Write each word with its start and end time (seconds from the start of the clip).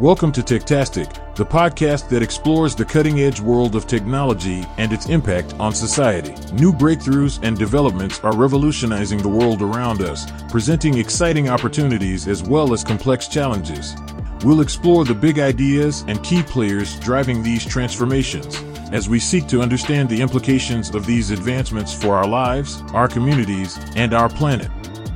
Welcome 0.00 0.32
to 0.32 0.40
Techtastic, 0.40 1.34
the 1.34 1.44
podcast 1.44 2.08
that 2.08 2.22
explores 2.22 2.74
the 2.74 2.86
cutting 2.86 3.20
edge 3.20 3.38
world 3.38 3.76
of 3.76 3.86
technology 3.86 4.64
and 4.78 4.94
its 4.94 5.10
impact 5.10 5.52
on 5.60 5.74
society. 5.74 6.32
New 6.54 6.72
breakthroughs 6.72 7.38
and 7.42 7.58
developments 7.58 8.18
are 8.20 8.34
revolutionizing 8.34 9.18
the 9.18 9.28
world 9.28 9.60
around 9.60 10.00
us, 10.00 10.24
presenting 10.48 10.96
exciting 10.96 11.50
opportunities 11.50 12.28
as 12.28 12.42
well 12.42 12.72
as 12.72 12.82
complex 12.82 13.28
challenges. 13.28 13.94
We'll 14.42 14.62
explore 14.62 15.04
the 15.04 15.14
big 15.14 15.38
ideas 15.38 16.02
and 16.08 16.24
key 16.24 16.42
players 16.44 16.98
driving 17.00 17.42
these 17.42 17.66
transformations 17.66 18.56
as 18.92 19.06
we 19.06 19.20
seek 19.20 19.48
to 19.48 19.60
understand 19.60 20.08
the 20.08 20.22
implications 20.22 20.94
of 20.94 21.04
these 21.04 21.30
advancements 21.30 21.92
for 21.92 22.16
our 22.16 22.26
lives, 22.26 22.82
our 22.94 23.06
communities, 23.06 23.78
and 23.96 24.14
our 24.14 24.30
planet. 24.30 24.70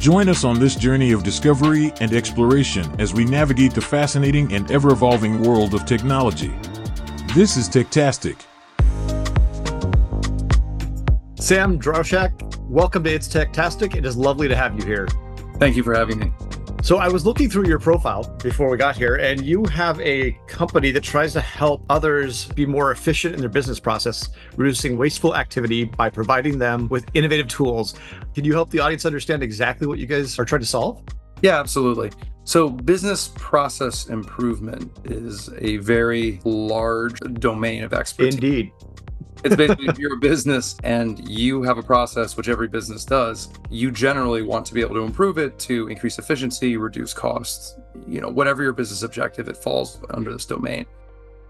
Join 0.05 0.29
us 0.29 0.45
on 0.45 0.61
this 0.61 0.77
journey 0.77 1.13
of 1.13 1.23
discovery 1.23 1.91
and 1.99 2.13
exploration 2.13 2.95
as 3.01 3.15
we 3.15 3.25
navigate 3.25 3.73
the 3.73 3.81
fascinating 3.81 4.53
and 4.53 4.71
ever 4.71 4.91
evolving 4.91 5.41
world 5.41 5.73
of 5.73 5.87
technology. 5.87 6.53
This 7.35 7.57
is 7.57 7.71
Techtastic. 7.71 8.37
Sam 11.41 11.79
Drauschak, 11.79 12.59
welcome 12.69 13.03
to 13.05 13.15
It's 13.15 13.29
Techtastic. 13.29 13.97
It 13.97 14.05
is 14.05 14.15
lovely 14.15 14.47
to 14.47 14.55
have 14.55 14.79
you 14.79 14.85
here. 14.85 15.09
Thank 15.59 15.75
you 15.75 15.83
for 15.83 15.95
having 15.95 16.19
me. 16.19 16.33
So 16.85 16.99
I 16.99 17.09
was 17.09 17.25
looking 17.25 17.49
through 17.49 17.67
your 17.67 17.79
profile 17.79 18.25
before 18.43 18.69
we 18.69 18.77
got 18.77 18.95
here, 18.95 19.17
and 19.17 19.43
you 19.43 19.65
have 19.73 19.99
a 20.03 20.33
company 20.47 20.91
that 20.91 21.03
tries 21.03 21.33
to 21.33 21.41
help 21.41 21.83
others 21.89 22.45
be 22.49 22.67
more 22.67 22.91
efficient 22.91 23.35
in 23.35 23.41
their 23.41 23.49
business 23.49 23.81
process, 23.81 24.29
reducing 24.59 24.99
wasteful 24.99 25.35
activity 25.35 25.85
by 25.85 26.11
providing 26.11 26.59
them 26.59 26.87
with 26.91 27.07
innovative 27.15 27.49
tools. 27.49 27.95
Can 28.35 28.45
you 28.45 28.53
help 28.53 28.69
the 28.69 28.81
audience 28.81 29.07
understand 29.07 29.43
exactly 29.43 29.87
what 29.87 29.99
you 29.99 30.05
guys 30.05 30.39
are 30.39 30.45
trying 30.45 30.61
to 30.61 30.67
solve? 30.67 31.03
Yeah, 31.41 31.59
absolutely. 31.59 32.11
So, 32.45 32.69
business 32.69 33.29
process 33.35 34.09
improvement 34.09 34.93
is 35.07 35.49
a 35.61 35.79
very 35.79 36.39
large 36.45 37.19
domain 37.41 37.83
of 37.83 37.95
expertise. 37.95 38.35
Indeed 38.35 38.73
it's 39.45 39.57
basically 39.57 39.89
if 39.89 39.99
you're 39.99 40.15
a 40.15 40.19
business 40.19 40.77
and 40.85 41.29
you 41.29 41.63
have 41.63 41.77
a 41.77 41.83
process, 41.83 42.37
which 42.37 42.49
every 42.49 42.67
business 42.67 43.05
does, 43.05 43.51
you 43.71 43.91
generally 43.91 44.43
want 44.43 44.65
to 44.67 44.75
be 44.75 44.81
able 44.81 44.95
to 44.95 45.03
improve 45.03 45.37
it 45.37 45.59
to 45.61 45.89
increase 45.89 46.19
efficiency, 46.19 46.77
reduce 46.77 47.13
costs, 47.13 47.77
you 48.09 48.21
know, 48.21 48.29
whatever 48.29 48.63
your 48.63 48.73
business 48.73 49.03
objective, 49.03 49.49
it 49.49 49.57
falls 49.57 50.01
under 50.11 50.33
this 50.33 50.47
domain. 50.47 50.87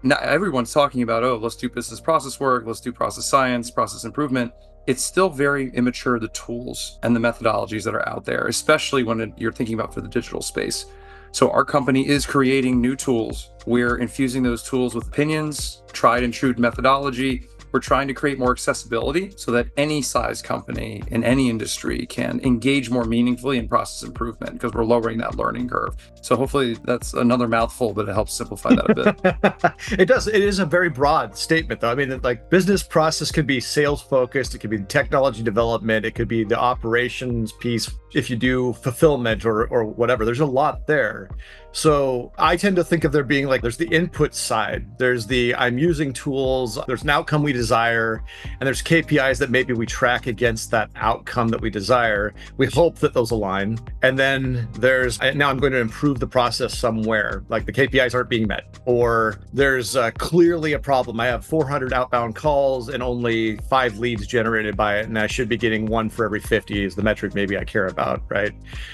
Now, 0.03 0.17
everyone's 0.17 0.73
talking 0.73 1.01
about, 1.01 1.23
oh, 1.23 1.37
let's 1.37 1.55
do 1.55 1.69
business 1.69 1.99
process 1.99 2.39
work, 2.39 2.65
let's 2.67 2.81
do 2.81 2.91
process 2.91 3.25
science, 3.25 3.71
process 3.71 4.03
improvement. 4.03 4.51
It's 4.87 5.01
still 5.01 5.29
very 5.29 5.71
immature, 5.71 6.19
the 6.19 6.27
tools 6.27 6.99
and 7.01 7.15
the 7.15 7.19
methodologies 7.19 7.85
that 7.85 7.95
are 7.95 8.07
out 8.07 8.23
there, 8.25 8.45
especially 8.47 9.03
when 9.03 9.33
you're 9.37 9.51
thinking 9.51 9.73
about 9.73 9.93
for 9.93 10.01
the 10.01 10.07
digital 10.07 10.41
space. 10.41 10.85
So, 11.31 11.49
our 11.49 11.65
company 11.65 12.07
is 12.07 12.25
creating 12.25 12.79
new 12.79 12.95
tools. 12.95 13.51
We're 13.65 13.97
infusing 13.97 14.43
those 14.43 14.63
tools 14.63 14.93
with 14.93 15.07
opinions, 15.07 15.81
tried 15.91 16.23
and 16.23 16.33
true 16.33 16.53
methodology, 16.57 17.47
we're 17.75 17.79
trying 17.79 18.07
to 18.07 18.13
create 18.13 18.39
more 18.39 18.53
accessibility 18.53 19.33
so 19.35 19.51
that 19.51 19.67
any 19.75 20.01
size 20.01 20.41
company 20.41 21.03
in 21.07 21.25
any 21.25 21.49
industry 21.49 22.05
can 22.05 22.39
engage 22.39 22.89
more 22.89 23.03
meaningfully 23.03 23.57
in 23.57 23.67
process 23.67 24.07
improvement 24.07 24.53
because 24.53 24.71
we're 24.71 24.85
lowering 24.85 25.17
that 25.17 25.35
learning 25.35 25.67
curve. 25.67 25.93
So 26.21 26.37
hopefully 26.37 26.77
that's 26.85 27.13
another 27.15 27.49
mouthful, 27.49 27.93
but 27.93 28.07
it 28.07 28.13
helps 28.13 28.33
simplify 28.33 28.75
that 28.75 28.89
a 28.89 28.95
bit. 28.95 29.73
it 29.99 30.05
does. 30.05 30.29
It 30.29 30.41
is 30.41 30.59
a 30.59 30.65
very 30.65 30.89
broad 30.89 31.37
statement, 31.37 31.81
though. 31.81 31.91
I 31.91 31.95
mean, 31.95 32.17
like 32.23 32.49
business 32.49 32.81
process 32.81 33.29
could 33.29 33.45
be 33.45 33.59
sales 33.59 34.01
focused, 34.01 34.55
it 34.55 34.59
could 34.59 34.69
be 34.69 34.81
technology 34.83 35.43
development, 35.43 36.05
it 36.05 36.15
could 36.15 36.29
be 36.29 36.45
the 36.45 36.57
operations 36.57 37.51
piece 37.51 37.91
if 38.13 38.29
you 38.29 38.37
do 38.37 38.71
fulfillment 38.71 39.45
or 39.45 39.67
or 39.67 39.83
whatever. 39.83 40.23
There's 40.23 40.39
a 40.39 40.45
lot 40.45 40.87
there. 40.87 41.29
So 41.75 42.31
I 42.37 42.55
tend 42.55 42.77
to 42.77 42.85
think 42.85 43.03
of 43.03 43.11
there 43.11 43.25
being 43.25 43.47
like 43.47 43.61
there's 43.61 43.75
the 43.75 43.89
input 43.89 44.33
side, 44.33 44.97
there's 44.97 45.27
the 45.27 45.53
I'm 45.55 45.77
using 45.77 46.13
tools, 46.13 46.79
there's 46.87 47.03
an 47.03 47.09
outcome 47.09 47.43
we 47.43 47.51
desire, 47.51 48.23
and 48.45 48.65
there's 48.65 48.81
KPIs 48.81 49.39
that 49.39 49.49
maybe 49.49 49.73
we 49.73 49.85
track 49.85 50.25
against 50.25 50.71
that 50.71 50.89
outcome 50.95 51.49
that 51.49 51.59
we 51.59 51.69
desire. 51.69 52.33
We 52.55 52.67
hope 52.67 52.99
that 52.99 53.13
those 53.13 53.31
align. 53.31 53.77
And 54.03 54.17
then 54.17 54.69
there's 54.75 55.19
now 55.19 55.49
I'm 55.49 55.57
going 55.57 55.73
to 55.73 55.79
improve 55.79 56.21
the 56.21 56.27
process 56.27 56.77
somewhere, 56.77 57.43
like 57.49 57.65
the 57.65 57.73
KPIs 57.73 58.15
aren't 58.15 58.29
being 58.29 58.47
met, 58.47 58.79
or 58.85 59.41
there's 59.51 59.97
uh, 59.97 60.11
clearly 60.11 60.73
a 60.73 60.79
problem. 60.79 61.19
I 61.19 61.25
have 61.25 61.45
400 61.45 61.91
outbound 61.91 62.37
calls 62.37 62.87
and 62.87 63.03
only 63.03 63.57
five 63.69 63.99
leads 63.99 64.25
generated 64.27 64.77
by 64.77 64.99
it, 64.99 65.07
and 65.07 65.19
I 65.19 65.27
should 65.27 65.49
be 65.49 65.57
getting 65.57 65.87
one 65.87 66.09
for 66.09 66.23
every 66.23 66.39
50 66.39 66.85
is 66.85 66.95
the 66.95 67.03
metric 67.03 67.35
maybe 67.35 67.57
I 67.57 67.65
care 67.65 67.87
about, 67.87 68.21
right? 68.29 68.53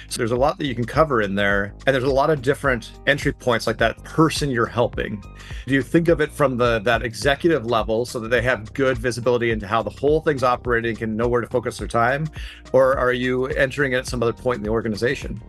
So 0.09 0.17
there's 0.17 0.31
a 0.31 0.35
lot 0.35 0.57
that 0.57 0.65
you 0.65 0.73
can 0.73 0.85
cover 0.85 1.21
in 1.21 1.35
there, 1.35 1.75
and 1.85 1.93
there's 1.93 2.03
a 2.03 2.09
lot 2.09 2.31
of 2.31 2.41
different 2.41 2.70
different 2.79 3.07
entry 3.07 3.33
points 3.33 3.67
like 3.67 3.77
that 3.77 4.01
person 4.03 4.49
you're 4.49 4.65
helping. 4.65 5.21
Do 5.67 5.73
you 5.73 5.81
think 5.81 6.07
of 6.07 6.21
it 6.21 6.31
from 6.31 6.57
the 6.57 6.79
that 6.79 7.03
executive 7.03 7.65
level 7.65 8.05
so 8.05 8.19
that 8.19 8.29
they 8.29 8.41
have 8.41 8.73
good 8.73 8.97
visibility 8.97 9.51
into 9.51 9.67
how 9.67 9.81
the 9.83 9.89
whole 9.89 10.21
thing's 10.21 10.43
operating 10.43 11.01
and 11.03 11.17
know 11.17 11.27
where 11.27 11.41
to 11.41 11.47
focus 11.47 11.77
their 11.77 11.87
time? 11.87 12.29
Or 12.71 12.97
are 12.97 13.13
you 13.13 13.47
entering 13.47 13.93
at 13.93 14.07
some 14.07 14.23
other 14.23 14.33
point 14.33 14.57
in 14.57 14.63
the 14.63 14.69
organization 14.69 15.41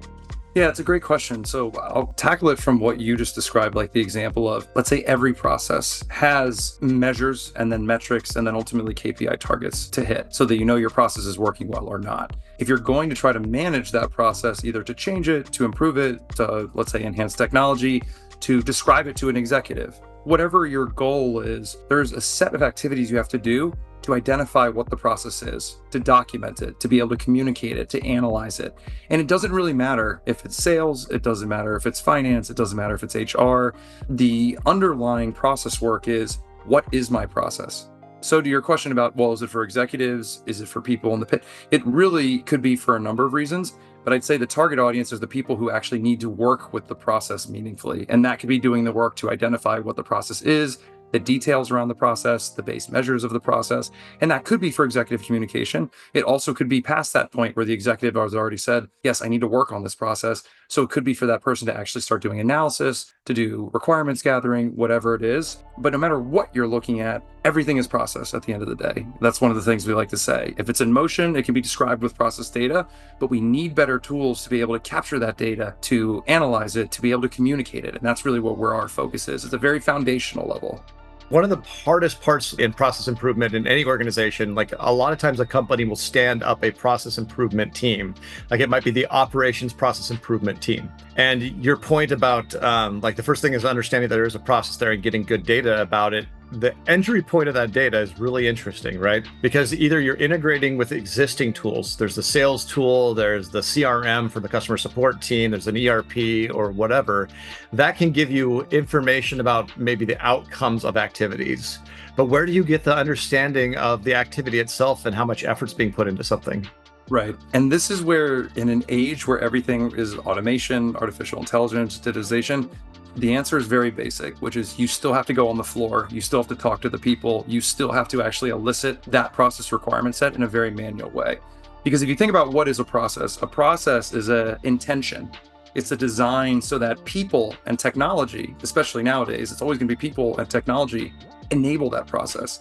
yeah, 0.55 0.69
it's 0.69 0.81
a 0.81 0.85
great 0.85 1.03
question. 1.03 1.45
So 1.45 1.73
I'll 1.73 2.13
tackle 2.15 2.51
it 2.51 2.59
from 2.59 2.79
what 2.79 3.01
you 3.01 3.17
just 3.17 3.35
described, 3.35 3.75
like 3.75 3.93
the 3.93 4.01
example 4.01 4.53
of 4.53 4.69
let's 4.75 4.89
say 4.89 5.03
every 5.05 5.33
process 5.33 6.05
has 6.11 6.79
measures 6.83 7.53
and 7.57 7.73
then 7.73 7.87
metrics 7.87 8.37
and 8.37 8.47
then 8.47 8.55
ultimately 8.55 8.95
KPI 8.95 9.39
targets 9.39 9.89
to 9.89 10.05
hit 10.05 10.35
so 10.35 10.45
that 10.45 10.57
you 10.57 10.65
know 10.65 10.77
your 10.77 10.91
process 10.91 11.25
is 11.25 11.39
working 11.39 11.69
well 11.69 11.87
or 11.87 11.99
not. 11.99 12.37
If 12.59 12.69
you're 12.69 12.79
going 12.79 13.09
to 13.09 13.17
try 13.17 13.33
to 13.33 13.41
manage 13.41 13.93
that 13.93 14.11
process, 14.11 14.65
either 14.65 14.83
to 14.83 14.93
change 14.95 15.29
it, 15.29 15.47
to 15.53 15.65
improve 15.65 15.97
it, 15.97 16.21
to 16.37 16.71
let's 16.75 16.93
say 16.93 17.03
enhance 17.03 17.35
technology, 17.35 18.03
to 18.41 18.61
describe 18.63 19.07
it 19.07 19.17
to 19.17 19.31
an 19.31 19.37
executive, 19.37 20.01
whatever 20.25 20.67
your 20.67 20.87
goal 20.87 21.41
is, 21.41 21.79
there's 21.89 22.13
a 22.13 22.21
set 22.21 22.55
of 22.55 22.63
activities 22.63 23.11
you 23.11 23.17
have 23.17 23.29
to 23.29 23.39
do 23.39 23.73
to 24.03 24.15
identify 24.15 24.69
what 24.69 24.91
the 24.91 24.97
process 24.97 25.43
is, 25.43 25.79
to 25.91 26.01
document 26.01 26.63
it, 26.63 26.81
to 26.81 26.89
be 26.89 26.99
able 26.99 27.11
to 27.11 27.17
communicate 27.17 27.77
it, 27.77 27.89
to 27.91 28.05
analyze 28.07 28.61
it. 28.61 28.77
And 29.11 29.21
it 29.21 29.27
doesn't 29.27 29.53
really 29.53 29.73
matter 29.73 30.23
if 30.27 30.45
it's 30.45 30.57
sales, 30.57 31.11
it 31.11 31.23
doesn't 31.23 31.49
matter 31.49 31.77
if 31.77 31.87
it's 31.87 32.01
finance, 32.01 32.51
it 32.51 32.57
doesn't 32.57 32.77
matter 32.77 32.95
if 32.95 33.03
it's 33.03 33.15
HR. 33.15 33.71
The 34.09 34.59
underlying 34.67 35.33
process 35.33 35.81
work 35.81 36.09
is 36.09 36.39
what 36.65 36.85
is 36.93 37.11
my 37.11 37.27
process? 37.27 37.89
So, 38.21 38.41
to 38.41 38.49
your 38.49 38.63
question 38.63 38.93
about, 38.93 39.17
well, 39.17 39.33
is 39.33 39.43
it 39.43 39.51
for 39.51 39.65
executives? 39.65 40.45
Is 40.47 40.61
it 40.61 40.69
for 40.69 40.81
people 40.81 41.13
in 41.13 41.19
the 41.19 41.27
pit? 41.27 41.43
It 41.73 41.85
really 41.85 42.39
could 42.41 42.63
be 42.63 42.77
for 42.77 42.95
a 42.95 43.01
number 43.01 43.25
of 43.25 43.33
reasons. 43.33 43.75
But 44.05 44.13
I'd 44.13 44.25
say 44.25 44.37
the 44.37 44.47
target 44.47 44.79
audience 44.79 45.13
is 45.13 45.21
the 45.21 45.27
people 45.27 45.57
who 45.57 45.71
actually 45.71 46.01
need 46.01 46.21
to 46.21 46.29
work 46.29 46.73
with 46.73 46.89
the 46.89 46.95
process 46.95 47.49
meaningfully. 47.49 48.07
And 48.09 48.25
that 48.25 48.39
could 48.39 48.49
be 48.49 48.59
doing 48.59 48.85
the 48.85 48.93
work 48.93 49.17
to 49.17 49.31
identify 49.31 49.79
what 49.79 49.97
the 49.97 50.03
process 50.03 50.43
is, 50.43 50.79
the 51.13 51.19
details 51.19 51.71
around 51.71 51.89
the 51.89 51.95
process, 51.95 52.49
the 52.49 52.63
base 52.63 52.89
measures 52.89 53.23
of 53.23 53.33
the 53.33 53.41
process. 53.41 53.91
And 54.21 54.31
that 54.31 54.45
could 54.45 54.61
be 54.61 54.71
for 54.71 54.85
executive 54.85 55.25
communication. 55.25 55.91
It 56.15 56.25
also 56.25 56.53
could 56.53 56.69
be 56.69 56.81
past 56.81 57.13
that 57.13 57.31
point 57.31 57.55
where 57.55 57.65
the 57.65 57.73
executive 57.73 58.21
has 58.21 58.35
already 58.35 58.57
said, 58.57 58.89
yes, 59.03 59.23
I 59.23 59.29
need 59.29 59.43
to 59.43 59.49
work 59.49 59.73
on 59.73 59.85
this 59.85 59.95
process. 59.95 60.43
So 60.69 60.83
it 60.83 60.91
could 60.91 61.05
be 61.05 61.15
for 61.15 61.27
that 61.27 61.43
person 61.43 61.67
to 61.67 61.77
actually 61.77 62.01
start 62.01 62.23
doing 62.23 62.41
analysis, 62.41 63.13
to 63.27 63.35
do 63.35 63.71
requirements 63.75 64.23
gathering, 64.23 64.75
whatever 64.75 65.15
it 65.15 65.23
is. 65.23 65.59
But 65.79 65.93
no 65.93 65.99
matter 65.99 66.19
what 66.19 66.55
you're 66.55 66.67
looking 66.67 67.01
at, 67.01 67.23
everything 67.45 67.77
is 67.77 67.87
process 67.87 68.33
at 68.33 68.43
the 68.43 68.55
end 68.55 68.63
of 68.63 68.69
the 68.69 68.77
day. 68.77 69.07
That's 69.21 69.41
one 69.41 69.51
of 69.51 69.57
the 69.57 69.63
things 69.63 69.87
we 69.87 69.93
like 69.93 70.09
to 70.11 70.17
say. 70.17 70.55
If 70.57 70.71
it's 70.71 70.81
in 70.81 70.91
motion, 70.93 71.37
it 71.37 71.45
can 71.45 71.53
be 71.53 71.61
described 71.61 72.03
with 72.03 72.17
process 72.17 72.49
data, 72.49 72.87
but 73.21 73.29
we 73.29 73.41
need 73.41 73.75
better 73.75 73.99
tools 73.99 74.45
to 74.45 74.51
be 74.51 74.61
able 74.61 74.75
to 74.75 74.81
capture 74.81 75.19
that 75.19 75.37
data, 75.37 75.75
to 75.83 76.25
analyze 76.27 76.77
it, 76.77 76.91
to 76.93 77.03
be 77.03 77.11
able 77.11 77.23
to 77.23 77.29
communicate 77.29 77.85
it. 77.85 77.95
And 77.95 78.03
that's 78.03 78.25
really 78.25 78.41
what 78.41 78.57
where 78.57 78.75
our 78.75 78.89
focus 78.89 79.29
is. 79.29 79.45
It's 79.45 79.53
a 79.53 79.59
very 79.59 79.81
foundational 79.81 80.47
level. 80.47 80.83
One 81.33 81.45
of 81.45 81.49
the 81.49 81.67
hardest 81.67 82.21
parts 82.21 82.53
in 82.53 82.75
process 82.75 83.09
improvement 83.09 83.55
in 83.55 83.67
any 83.67 83.87
organization, 83.87 84.55
like 84.55 84.75
a 84.79 84.93
lot 84.93 85.15
of 85.15 85.19
times 85.19 85.41
a 85.41 85.47
company 85.47 85.87
will 85.87 85.97
stand 85.97 86.43
up 86.43 86.63
a 86.63 86.71
process 86.71 87.17
improvement 87.17 87.75
team. 87.75 88.15
Like 88.51 88.61
it 88.61 88.69
might 88.69 88.85
be 88.85 88.91
the 88.91 89.07
operations 89.07 89.73
process 89.73 90.11
improvement 90.11 90.61
team. 90.61 90.93
And 91.17 91.43
your 91.65 91.79
point 91.79 92.13
about 92.13 92.55
um, 92.63 93.01
like 93.01 93.17
the 93.17 93.23
first 93.23 93.41
thing 93.41 93.55
is 93.55 93.65
understanding 93.65 94.11
that 94.11 94.17
there 94.17 94.27
is 94.27 94.35
a 94.35 94.41
process 94.41 94.77
there 94.77 94.93
and 94.93 95.03
getting 95.03 95.23
good 95.23 95.47
data 95.47 95.81
about 95.81 96.13
it 96.13 96.27
the 96.53 96.75
entry 96.87 97.23
point 97.23 97.49
of 97.49 97.55
that 97.55 97.73
data 97.73 97.99
is 97.99 98.19
really 98.19 98.47
interesting, 98.47 98.99
right? 98.99 99.25
Because 99.41 99.75
either 99.75 100.01
you're 100.01 100.17
integrating 100.17 100.77
with 100.77 100.93
existing 100.93 101.53
tools, 101.53 101.97
there's 101.97 102.15
the 102.15 102.23
sales 102.23 102.65
tool, 102.65 103.15
there's 103.15 103.49
the 103.49 103.61
CRM 103.61 104.31
for 104.31 104.41
the 104.41 104.49
customer 104.49 104.77
support 104.77 105.23
team, 105.23 105.51
there's 105.51 105.67
an 105.67 105.77
ERP 105.77 106.55
or 106.55 106.71
whatever, 106.71 107.29
that 107.73 107.97
can 107.97 108.11
give 108.11 108.31
you 108.31 108.63
information 108.71 109.41
about 109.41 109.77
maybe 109.79 110.05
the 110.05 110.21
outcomes 110.25 110.85
of 110.85 110.97
activities. 110.97 111.79
But 112.17 112.27
where 112.27 112.45
do 112.45 112.53
you 112.53 112.65
get 112.65 112.85
the 112.85 112.95
understanding 112.95 113.77
of 113.77 114.05
the 114.05 114.15
activity 114.15 114.59
itself 114.59 115.07
and 115.07 115.15
how 115.15 115.25
much 115.25 115.45
effort's 115.45 115.73
being 115.73 115.93
put 115.93 116.07
into 116.07 116.23
something? 116.23 116.69
Right. 117.09 117.37
And 117.53 117.71
this 117.71 117.91
is 117.91 118.03
where, 118.03 118.45
in 118.57 118.69
an 118.69 118.85
age 118.89 119.27
where 119.27 119.39
everything 119.41 119.93
is 119.97 120.17
automation, 120.19 120.97
artificial 120.97 121.41
intelligence, 121.41 121.99
digitization, 121.99 122.71
the 123.17 123.35
answer 123.35 123.59
is 123.59 123.67
very 123.67 123.91
basic, 123.91 124.39
which 124.39 124.57
is 124.57 124.79
you 124.79 124.87
still 124.87 125.13
have 125.13 125.27
to 125.27 125.35
go 125.35 125.49
on 125.49 125.59
the 125.59 125.65
floor. 125.65 126.09
You 126.11 126.23
still 126.23 126.41
have 126.41 126.49
to 126.49 126.57
talk 126.57 126.81
to 126.83 126.89
the 126.89 126.99
people. 126.99 127.45
You 127.47 127.61
still 127.61 127.93
have 127.93 128.09
to 128.09 128.23
actually 128.23 128.51
elicit 128.51 129.03
that 129.05 129.33
process 129.35 129.71
requirement 129.73 130.15
set 130.15 130.35
in 130.35 130.45
a 130.45 130.47
very 130.47 130.71
manual 130.71 131.11
way. 131.11 131.39
Because 131.85 132.03
if 132.03 132.09
you 132.09 132.15
think 132.15 132.31
about 132.31 132.53
what 132.53 132.69
is 132.69 132.79
a 132.79 132.85
process, 132.85 133.43
a 133.43 133.47
process 133.47 134.15
is 134.15 134.29
an 134.29 134.57
intention. 134.63 135.31
It's 135.75 135.91
a 135.91 135.97
design 135.97 136.63
so 136.63 136.79
that 136.79 137.05
people 137.05 137.55
and 137.67 137.79
technology, 137.79 138.55
especially 138.63 139.03
nowadays, 139.03 139.53
it's 139.53 139.61
always 139.61 139.79
going 139.79 139.89
to 139.89 139.97
be 139.97 140.01
people 140.01 140.39
and 140.39 140.49
technology 140.49 141.13
enable 141.51 141.91
that 141.91 142.07
process. 142.07 142.61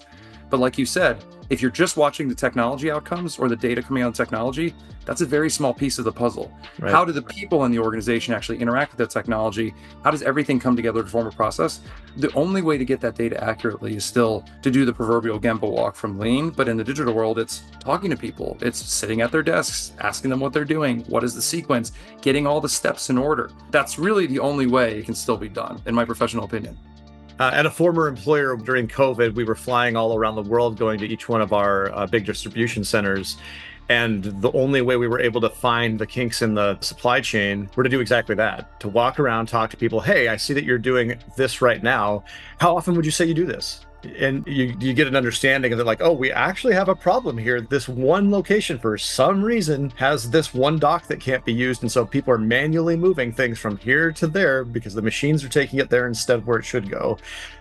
But 0.50 0.60
like 0.60 0.78
you 0.78 0.86
said, 0.86 1.24
if 1.52 1.62
you're 1.62 1.70
just 1.70 1.98
watching 1.98 2.30
the 2.30 2.34
technology 2.34 2.90
outcomes 2.90 3.38
or 3.38 3.50
the 3.50 3.58
data 3.58 3.84
coming 3.84 4.04
out 4.04 4.08
of 4.08 4.14
technology, 4.16 4.74
that's 5.04 5.20
a 5.20 5.26
very 5.26 5.50
small 5.50 5.74
piece 5.74 6.00
of 6.00 6.06
the 6.06 6.12
puzzle. 6.12 6.50
Right. 6.80 6.90
How 6.90 7.04
do 7.04 7.12
the 7.12 7.22
people 7.22 7.66
in 7.66 7.74
the 7.74 7.80
organization 7.80 8.34
actually 8.34 8.60
interact 8.60 8.94
with 8.94 9.00
that 9.00 9.10
technology? 9.10 9.74
How 10.02 10.12
does 10.12 10.22
everything 10.22 10.62
come 10.62 10.78
together 10.78 11.04
to 11.04 11.10
form 11.10 11.28
a 11.28 11.32
process? 11.32 11.82
The 12.16 12.34
only 12.36 12.62
way 12.62 12.78
to 12.78 12.86
get 12.86 13.02
that 13.02 13.16
data 13.16 13.44
accurately 13.44 13.98
is 13.98 14.06
still 14.06 14.46
to 14.62 14.72
do 14.72 14.86
the 14.86 14.94
proverbial 14.94 15.42
Gemba 15.42 15.70
walk 15.70 15.98
from 15.98 16.18
lean. 16.18 16.52
But 16.52 16.70
in 16.70 16.78
the 16.78 16.86
digital 16.86 17.14
world, 17.14 17.38
it's 17.38 17.64
talking 17.82 18.10
to 18.12 18.16
people, 18.16 18.58
it's 18.62 18.80
sitting 18.80 19.20
at 19.20 19.34
their 19.34 19.44
desks, 19.44 19.92
asking 20.00 20.30
them 20.30 20.40
what 20.40 20.54
they're 20.54 20.64
doing, 20.64 21.02
what 21.10 21.22
is 21.22 21.36
the 21.36 21.42
sequence, 21.42 21.92
getting 22.22 22.48
all 22.48 22.62
the 22.62 22.70
steps 22.70 23.10
in 23.10 23.18
order. 23.18 23.52
That's 23.72 24.00
really 24.00 24.26
the 24.26 24.40
only 24.40 24.68
way 24.68 25.00
it 25.00 25.06
can 25.06 25.16
still 25.16 25.38
be 25.38 25.50
done, 25.50 25.82
in 25.86 25.94
my 25.94 26.06
professional 26.06 26.46
opinion. 26.46 26.78
Uh, 27.42 27.50
at 27.56 27.66
a 27.66 27.72
former 27.72 28.08
employer 28.08 28.56
during 28.56 28.88
COVID, 28.88 29.34
we 29.34 29.44
were 29.44 29.56
flying 29.56 29.96
all 29.96 30.16
around 30.16 30.36
the 30.36 30.44
world, 30.44 30.78
going 30.78 31.00
to 31.00 31.08
each 31.08 31.28
one 31.28 31.42
of 31.42 31.54
our 31.54 31.92
uh, 31.96 32.06
big 32.06 32.24
distribution 32.24 32.84
centers. 32.84 33.38
And 33.90 34.26
the 34.44 34.52
only 34.52 34.84
way 34.84 34.96
we 34.96 35.08
were 35.08 35.20
able 35.20 35.42
to 35.42 35.50
find 35.50 35.98
the 35.98 36.06
kinks 36.06 36.44
in 36.44 36.54
the 36.54 36.80
supply 36.82 37.20
chain 37.20 37.68
were 37.76 37.82
to 37.82 37.90
do 37.90 38.00
exactly 38.00 38.36
that 38.36 38.80
to 38.82 38.90
walk 38.90 39.20
around, 39.20 39.48
talk 39.48 39.72
to 39.72 39.78
people. 39.78 40.02
Hey, 40.02 40.28
I 40.28 40.38
see 40.38 40.54
that 40.54 40.66
you're 40.66 40.78
doing 40.78 41.18
this 41.36 41.64
right 41.64 41.82
now. 41.82 42.26
How 42.60 42.78
often 42.78 42.94
would 42.96 43.06
you 43.06 43.12
say 43.12 43.26
you 43.26 43.34
do 43.34 43.48
this? 43.48 43.88
And 44.18 44.46
you, 44.48 44.76
you 44.80 44.94
get 44.94 45.08
an 45.08 45.16
understanding 45.16 45.72
of 45.74 45.80
it 45.80 45.86
like 45.86 46.02
oh 46.02 46.12
we 46.12 46.32
actually 46.32 46.74
have 46.74 46.90
a 46.90 46.96
problem 46.96 47.38
here 47.38 47.62
this 47.62 47.88
one 47.88 48.32
location 48.32 48.80
for 48.80 48.98
some 48.98 49.44
reason 49.44 49.90
has 49.92 50.30
this 50.30 50.54
one 50.54 50.80
dock 50.80 51.08
that 51.08 51.20
can't 51.20 51.46
be 51.46 51.54
used 51.54 51.84
and 51.84 51.92
so 51.92 52.06
people 52.06 52.34
are 52.34 52.38
manually 52.38 52.96
moving 52.96 53.32
things 53.32 53.60
from 53.60 53.78
here 53.78 54.12
to 54.12 54.28
there 54.28 54.64
because 54.64 54.94
the 54.94 55.02
machines 55.02 55.44
are 55.44 55.50
taking 55.50 55.80
it 55.80 55.90
there 55.90 56.08
instead 56.08 56.40
of 56.40 56.48
where 56.48 56.60
it 56.60 56.66
should 56.66 56.90
go 56.90 57.18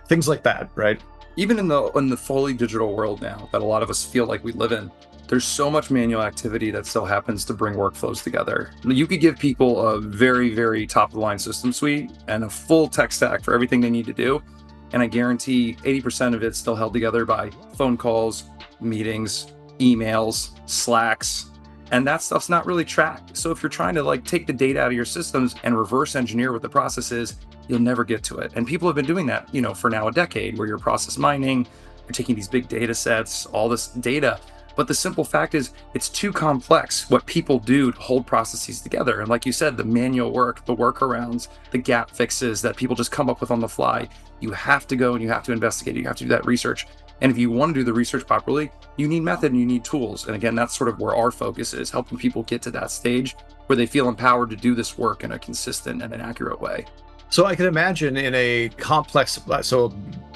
things 0.07 0.27
like 0.27 0.43
that 0.43 0.69
right 0.75 1.01
even 1.35 1.59
in 1.59 1.67
the 1.67 1.83
in 1.91 2.09
the 2.09 2.17
fully 2.17 2.53
digital 2.53 2.95
world 2.95 3.21
now 3.21 3.47
that 3.51 3.61
a 3.61 3.65
lot 3.65 3.83
of 3.83 3.89
us 3.89 4.03
feel 4.03 4.25
like 4.25 4.43
we 4.43 4.51
live 4.53 4.71
in 4.71 4.91
there's 5.31 5.45
so 5.45 5.71
much 5.71 5.89
manual 5.89 6.21
activity 6.21 6.71
that 6.71 6.85
still 6.85 7.05
happens 7.05 7.45
to 7.45 7.53
bring 7.53 7.75
workflows 7.75 8.21
together. 8.21 8.71
You 8.83 9.07
could 9.07 9.21
give 9.21 9.39
people 9.39 9.87
a 9.87 10.01
very, 10.01 10.53
very 10.53 10.85
top 10.85 11.07
of 11.07 11.13
the 11.13 11.21
line 11.21 11.39
system 11.39 11.71
suite 11.71 12.11
and 12.27 12.43
a 12.43 12.49
full 12.49 12.89
tech 12.89 13.13
stack 13.13 13.41
for 13.41 13.53
everything 13.53 13.79
they 13.79 13.89
need 13.89 14.07
to 14.07 14.13
do. 14.13 14.43
And 14.93 15.01
I 15.01 15.07
guarantee 15.07 15.75
80% 15.83 16.35
of 16.35 16.43
it's 16.43 16.57
still 16.57 16.75
held 16.75 16.93
together 16.93 17.25
by 17.25 17.49
phone 17.75 17.97
calls, 17.97 18.45
meetings, 18.79 19.53
emails, 19.79 20.51
slacks, 20.69 21.51
and 21.91 22.07
that 22.07 22.21
stuff's 22.21 22.49
not 22.49 22.65
really 22.65 22.85
tracked. 22.85 23.35
So 23.35 23.51
if 23.51 23.61
you're 23.61 23.69
trying 23.69 23.95
to 23.95 24.03
like 24.03 24.23
take 24.23 24.47
the 24.47 24.53
data 24.53 24.81
out 24.81 24.87
of 24.87 24.93
your 24.93 25.05
systems 25.05 25.55
and 25.63 25.77
reverse 25.77 26.15
engineer 26.15 26.53
what 26.53 26.61
the 26.61 26.69
process 26.69 27.11
is, 27.11 27.35
you'll 27.67 27.79
never 27.79 28.03
get 28.03 28.23
to 28.23 28.37
it. 28.39 28.53
And 28.55 28.65
people 28.65 28.87
have 28.87 28.95
been 28.95 29.05
doing 29.05 29.25
that, 29.27 29.53
you 29.53 29.61
know, 29.61 29.73
for 29.73 29.89
now 29.89 30.07
a 30.07 30.11
decade 30.11 30.57
where 30.57 30.67
you're 30.67 30.79
process 30.79 31.17
mining, 31.17 31.67
you're 32.05 32.13
taking 32.13 32.35
these 32.35 32.47
big 32.47 32.67
data 32.67 32.95
sets, 32.95 33.45
all 33.47 33.67
this 33.67 33.87
data. 33.87 34.39
But 34.77 34.87
the 34.87 34.93
simple 34.93 35.25
fact 35.25 35.53
is, 35.53 35.71
it's 35.93 36.07
too 36.07 36.31
complex 36.31 37.09
what 37.09 37.25
people 37.25 37.59
do 37.59 37.91
to 37.91 37.99
hold 37.99 38.25
processes 38.25 38.79
together. 38.79 39.19
And 39.19 39.29
like 39.29 39.45
you 39.45 39.51
said, 39.51 39.75
the 39.75 39.83
manual 39.83 40.31
work, 40.31 40.65
the 40.65 40.75
workarounds, 40.75 41.49
the 41.71 41.77
gap 41.77 42.09
fixes 42.09 42.61
that 42.61 42.77
people 42.77 42.95
just 42.95 43.11
come 43.11 43.29
up 43.29 43.41
with 43.41 43.51
on 43.51 43.59
the 43.59 43.67
fly, 43.67 44.07
you 44.41 44.51
have 44.51 44.87
to 44.87 44.95
go 44.95 45.13
and 45.13 45.23
you 45.23 45.29
have 45.29 45.43
to 45.43 45.51
investigate. 45.51 45.95
You 45.95 46.03
have 46.05 46.17
to 46.17 46.25
do 46.25 46.29
that 46.29 46.45
research. 46.45 46.87
And 47.21 47.31
if 47.31 47.37
you 47.37 47.51
want 47.51 47.73
to 47.75 47.79
do 47.79 47.83
the 47.83 47.93
research 47.93 48.25
properly, 48.25 48.71
you 48.97 49.07
need 49.07 49.21
method 49.21 49.51
and 49.51 49.59
you 49.59 49.65
need 49.65 49.85
tools. 49.85 50.25
And 50.25 50.35
again, 50.35 50.55
that's 50.55 50.75
sort 50.75 50.89
of 50.89 50.99
where 50.99 51.15
our 51.15 51.31
focus 51.31 51.73
is 51.73 51.91
helping 51.91 52.17
people 52.17 52.43
get 52.43 52.61
to 52.63 52.71
that 52.71 52.91
stage 52.91 53.35
where 53.67 53.77
they 53.77 53.85
feel 53.85 54.09
empowered 54.09 54.49
to 54.49 54.55
do 54.55 54.75
this 54.75 54.97
work 54.97 55.23
in 55.23 55.31
a 55.33 55.39
consistent 55.39 56.01
and 56.01 56.13
an 56.13 56.19
accurate 56.19 56.59
way. 56.59 56.85
So 57.29 57.45
I 57.45 57.55
can 57.55 57.65
imagine 57.67 58.17
in 58.17 58.35
a 58.35 58.69
complex, 58.75 59.31
supply, 59.31 59.61
so 59.61 59.93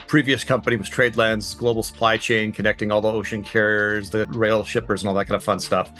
previous 0.07 0.45
company 0.45 0.77
was 0.77 0.89
TradeLens, 0.89 1.57
global 1.57 1.83
supply 1.83 2.15
chain, 2.15 2.53
connecting 2.53 2.91
all 2.91 3.01
the 3.01 3.11
ocean 3.11 3.43
carriers, 3.43 4.09
the 4.09 4.25
rail 4.27 4.63
shippers, 4.63 5.01
and 5.01 5.09
all 5.09 5.15
that 5.15 5.25
kind 5.25 5.35
of 5.35 5.43
fun 5.43 5.59
stuff. 5.59 5.91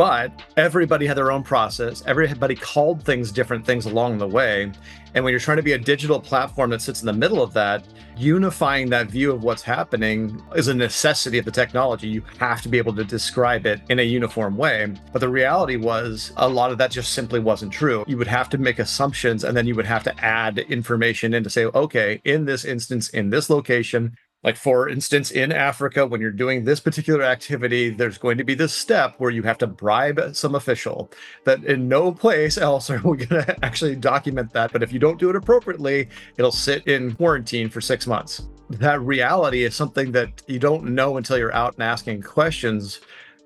But 0.00 0.32
everybody 0.56 1.04
had 1.04 1.18
their 1.18 1.30
own 1.30 1.42
process. 1.42 2.02
Everybody 2.06 2.54
called 2.54 3.04
things 3.04 3.30
different 3.30 3.66
things 3.66 3.84
along 3.84 4.16
the 4.16 4.26
way. 4.26 4.72
And 5.12 5.22
when 5.22 5.30
you're 5.30 5.40
trying 5.40 5.58
to 5.58 5.62
be 5.62 5.74
a 5.74 5.78
digital 5.78 6.18
platform 6.18 6.70
that 6.70 6.80
sits 6.80 7.02
in 7.02 7.06
the 7.06 7.12
middle 7.12 7.42
of 7.42 7.52
that, 7.52 7.84
unifying 8.16 8.88
that 8.88 9.08
view 9.08 9.30
of 9.30 9.42
what's 9.42 9.60
happening 9.60 10.42
is 10.56 10.68
a 10.68 10.74
necessity 10.74 11.36
of 11.36 11.44
the 11.44 11.50
technology. 11.50 12.08
You 12.08 12.22
have 12.38 12.62
to 12.62 12.70
be 12.70 12.78
able 12.78 12.94
to 12.94 13.04
describe 13.04 13.66
it 13.66 13.82
in 13.90 13.98
a 13.98 14.02
uniform 14.02 14.56
way. 14.56 14.90
But 15.12 15.18
the 15.18 15.28
reality 15.28 15.76
was 15.76 16.32
a 16.38 16.48
lot 16.48 16.72
of 16.72 16.78
that 16.78 16.90
just 16.90 17.12
simply 17.12 17.38
wasn't 17.38 17.70
true. 17.70 18.02
You 18.06 18.16
would 18.16 18.26
have 18.26 18.48
to 18.50 18.58
make 18.58 18.78
assumptions 18.78 19.44
and 19.44 19.54
then 19.54 19.66
you 19.66 19.74
would 19.74 19.84
have 19.84 20.04
to 20.04 20.24
add 20.24 20.60
information 20.60 21.34
in 21.34 21.44
to 21.44 21.50
say, 21.50 21.66
okay, 21.66 22.22
in 22.24 22.46
this 22.46 22.64
instance, 22.64 23.10
in 23.10 23.28
this 23.28 23.50
location, 23.50 24.16
like, 24.42 24.56
for 24.56 24.88
instance, 24.88 25.30
in 25.30 25.52
Africa, 25.52 26.06
when 26.06 26.20
you're 26.20 26.30
doing 26.30 26.64
this 26.64 26.80
particular 26.80 27.22
activity, 27.22 27.90
there's 27.90 28.16
going 28.16 28.38
to 28.38 28.44
be 28.44 28.54
this 28.54 28.72
step 28.72 29.14
where 29.18 29.30
you 29.30 29.42
have 29.42 29.58
to 29.58 29.66
bribe 29.66 30.34
some 30.34 30.54
official. 30.54 31.10
That 31.44 31.62
in 31.64 31.88
no 31.88 32.10
place 32.10 32.56
else 32.56 32.88
are 32.88 33.00
we 33.04 33.18
going 33.26 33.44
to 33.44 33.64
actually 33.64 33.96
document 33.96 34.52
that. 34.54 34.72
But 34.72 34.82
if 34.82 34.92
you 34.94 34.98
don't 34.98 35.18
do 35.18 35.28
it 35.28 35.36
appropriately, 35.36 36.08
it'll 36.38 36.52
sit 36.52 36.86
in 36.86 37.14
quarantine 37.16 37.68
for 37.68 37.82
six 37.82 38.06
months. 38.06 38.48
That 38.70 39.02
reality 39.02 39.64
is 39.64 39.74
something 39.74 40.10
that 40.12 40.42
you 40.46 40.58
don't 40.58 40.84
know 40.84 41.18
until 41.18 41.36
you're 41.36 41.54
out 41.54 41.74
and 41.74 41.82
asking 41.82 42.22
questions. 42.22 43.00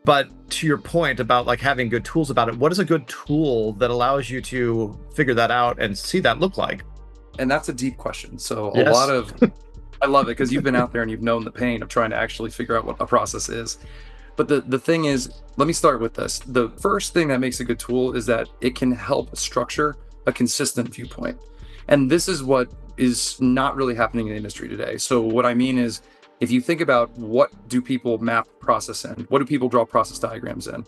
But 0.05 0.29
to 0.51 0.67
your 0.67 0.79
point 0.79 1.19
about 1.19 1.47
like 1.47 1.61
having 1.61 1.89
good 1.89 2.05
tools 2.05 2.31
about 2.31 2.49
it, 2.49 2.57
what 2.57 2.71
is 2.71 2.79
a 2.79 2.85
good 2.85 3.09
tool 3.09 3.73
that 3.75 3.91
allows 3.91 4.31
you 4.31 4.41
to 4.43 4.97
figure 5.17 5.35
that 5.35 5.51
out 5.51 5.81
and 5.81 5.97
see 5.97 6.21
that 6.21 6.39
look 6.39 6.57
like? 6.57 6.85
And 7.41 7.51
that's 7.51 7.69
a 7.69 7.73
deep 7.73 7.97
question. 7.97 8.39
So 8.39 8.71
a 8.75 8.85
yes. 8.85 8.93
lot 8.93 9.11
of 9.11 9.35
I 10.05 10.07
love 10.07 10.27
it 10.27 10.33
because 10.33 10.53
you've 10.53 10.63
been 10.63 10.77
out 10.77 10.93
there 10.93 11.01
and 11.01 11.11
you've 11.11 11.23
known 11.23 11.45
the 11.45 11.51
pain 11.51 11.83
of 11.83 11.89
trying 11.89 12.11
to 12.11 12.17
actually 12.17 12.51
figure 12.51 12.77
out 12.77 12.85
what 12.85 12.97
a 13.01 13.07
process 13.07 13.49
is. 13.49 13.79
But 14.37 14.49
the, 14.49 14.61
the 14.61 14.79
thing 14.79 15.07
is, 15.07 15.33
let 15.57 15.67
me 15.67 15.73
start 15.73 15.99
with 15.99 16.13
this. 16.13 16.41
The 16.41 16.69
first 16.69 17.15
thing 17.15 17.29
that 17.29 17.41
makes 17.41 17.61
a 17.61 17.65
good 17.65 17.79
tool 17.79 18.15
is 18.15 18.27
that 18.27 18.51
it 18.61 18.77
can 18.77 18.93
help 18.93 19.35
structure 19.35 19.97
a 20.27 20.33
consistent 20.33 20.93
viewpoint. 20.93 21.39
And 21.89 22.11
this 22.11 22.29
is 22.29 22.43
what 22.43 22.71
is 22.99 23.41
not 23.41 23.77
really 23.77 23.95
happening 23.95 24.27
in 24.27 24.33
the 24.33 24.37
industry 24.37 24.69
today. 24.69 24.99
So, 24.99 25.23
what 25.23 25.47
I 25.47 25.55
mean 25.55 25.79
is, 25.79 26.03
if 26.41 26.51
you 26.51 26.61
think 26.61 26.83
about 26.83 27.11
what 27.13 27.51
do 27.69 27.81
people 27.81 28.19
map 28.19 28.47
process 28.61 29.07
in, 29.07 29.27
what 29.31 29.39
do 29.39 29.47
people 29.47 29.71
draw 29.71 29.87
process 29.87 30.19
diagrams 30.19 30.69
in? 30.69 30.85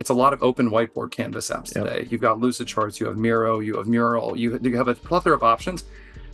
It's 0.00 0.10
a 0.10 0.14
lot 0.14 0.32
of 0.32 0.42
open 0.42 0.70
whiteboard 0.70 1.12
canvas 1.12 1.50
apps 1.50 1.72
yep. 1.72 1.84
today. 1.84 2.08
You've 2.10 2.20
got 2.20 2.40
Lucid 2.40 2.66
Charts, 2.66 2.98
you 2.98 3.06
have 3.06 3.16
Miro, 3.16 3.60
you 3.60 3.76
have 3.76 3.86
Mural, 3.86 4.36
you, 4.36 4.58
you 4.60 4.76
have 4.76 4.88
a 4.88 4.94
plethora 4.96 5.36
of 5.36 5.44
options. 5.44 5.84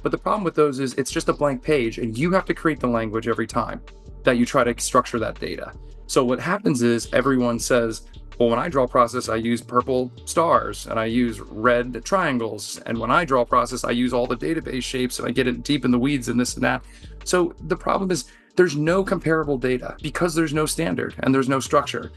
But 0.03 0.13
the 0.13 0.19
problem 0.19 0.45
with 0.45 0.55
those 0.55 0.81
is 0.81 0.95
it's 0.95 1.11
just 1.11 1.29
a 1.29 1.33
blank 1.33 1.63
page 1.63 1.99
and 1.99 2.17
you 2.17 2.33
have 2.33 2.45
to 2.47 2.55
create 2.55 2.81
the 2.81 2.89
language 2.89 3.29
every 3.29 3.47
time 3.47 3.81
that 4.25 4.37
you 4.37 4.47
try 4.47 4.65
to 4.65 4.81
structure 4.81 5.19
that 5.19 5.39
data. 5.39 5.73
So 6.07 6.25
what 6.25 6.41
happens 6.41 6.83
is 6.83 7.09
everyone 7.13 7.59
says, 7.59 8.03
well, 8.39 8.49
when 8.49 8.59
I 8.59 8.69
draw 8.69 8.87
process, 8.87 9.29
I 9.29 9.37
use 9.37 9.63
purple 9.63 10.11
stars 10.25 10.87
and 10.87 10.99
I 10.99 11.05
use 11.05 11.41
red 11.41 12.05
triangles. 12.05 12.81
And 12.87 12.99
when 12.99 13.11
I 13.11 13.25
draw 13.25 13.45
process, 13.45 13.85
I 13.85 13.91
use 13.91 14.13
all 14.13 14.27
the 14.27 14.37
database 14.37 14.83
shapes 14.83 15.19
and 15.19 15.29
I 15.29 15.31
get 15.31 15.47
it 15.47 15.63
deep 15.63 15.85
in 15.85 15.91
the 15.91 15.99
weeds 15.99 16.29
and 16.29 16.39
this 16.39 16.55
and 16.55 16.65
that. 16.65 16.83
So 17.25 17.55
the 17.67 17.77
problem 17.77 18.11
is 18.11 18.25
there's 18.57 18.77
no 18.77 19.05
comparable 19.05 19.59
data 19.59 19.97
because 20.03 20.35
there's 20.35 20.53
no 20.53 20.67
standard 20.67 21.15
and 21.21 21.35
there's 21.35 21.49
no 21.49 21.61
structure. 21.61 22.13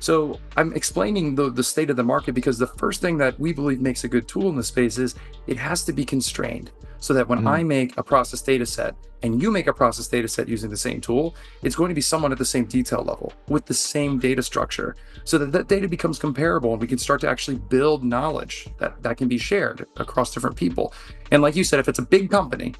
So 0.00 0.40
I'm 0.56 0.72
explaining 0.72 1.34
the, 1.34 1.50
the 1.50 1.62
state 1.62 1.90
of 1.90 1.96
the 1.96 2.04
market 2.04 2.34
because 2.34 2.58
the 2.58 2.66
first 2.66 3.00
thing 3.00 3.18
that 3.18 3.38
we 3.38 3.52
believe 3.52 3.80
makes 3.80 4.04
a 4.04 4.08
good 4.08 4.26
tool 4.26 4.48
in 4.48 4.56
the 4.56 4.64
space 4.64 4.98
is 4.98 5.14
it 5.46 5.56
has 5.56 5.84
to 5.84 5.92
be 5.92 6.04
constrained 6.04 6.70
so 7.00 7.14
that 7.14 7.28
when 7.28 7.40
mm. 7.40 7.48
I 7.48 7.62
make 7.62 7.96
a 7.96 8.02
process 8.02 8.40
data 8.40 8.64
set 8.64 8.94
and 9.22 9.42
you 9.42 9.50
make 9.50 9.66
a 9.66 9.72
process 9.72 10.06
data 10.06 10.28
set 10.28 10.48
using 10.48 10.70
the 10.70 10.76
same 10.76 11.00
tool, 11.00 11.34
it's 11.62 11.74
going 11.74 11.88
to 11.88 11.94
be 11.94 12.00
someone 12.00 12.32
at 12.32 12.38
the 12.38 12.44
same 12.44 12.64
detail 12.64 13.02
level 13.02 13.32
with 13.48 13.66
the 13.66 13.74
same 13.74 14.18
data 14.18 14.42
structure 14.42 14.96
so 15.24 15.38
that 15.38 15.52
that 15.52 15.68
data 15.68 15.88
becomes 15.88 16.18
comparable 16.18 16.72
and 16.72 16.80
we 16.80 16.86
can 16.86 16.98
start 16.98 17.20
to 17.22 17.28
actually 17.28 17.56
build 17.56 18.04
knowledge 18.04 18.68
that, 18.78 19.02
that 19.02 19.16
can 19.16 19.28
be 19.28 19.38
shared 19.38 19.86
across 19.96 20.32
different 20.32 20.56
people. 20.56 20.94
And 21.30 21.42
like 21.42 21.56
you 21.56 21.64
said, 21.64 21.80
if 21.80 21.88
it's 21.88 21.98
a 21.98 22.02
big 22.02 22.30
company 22.30 22.74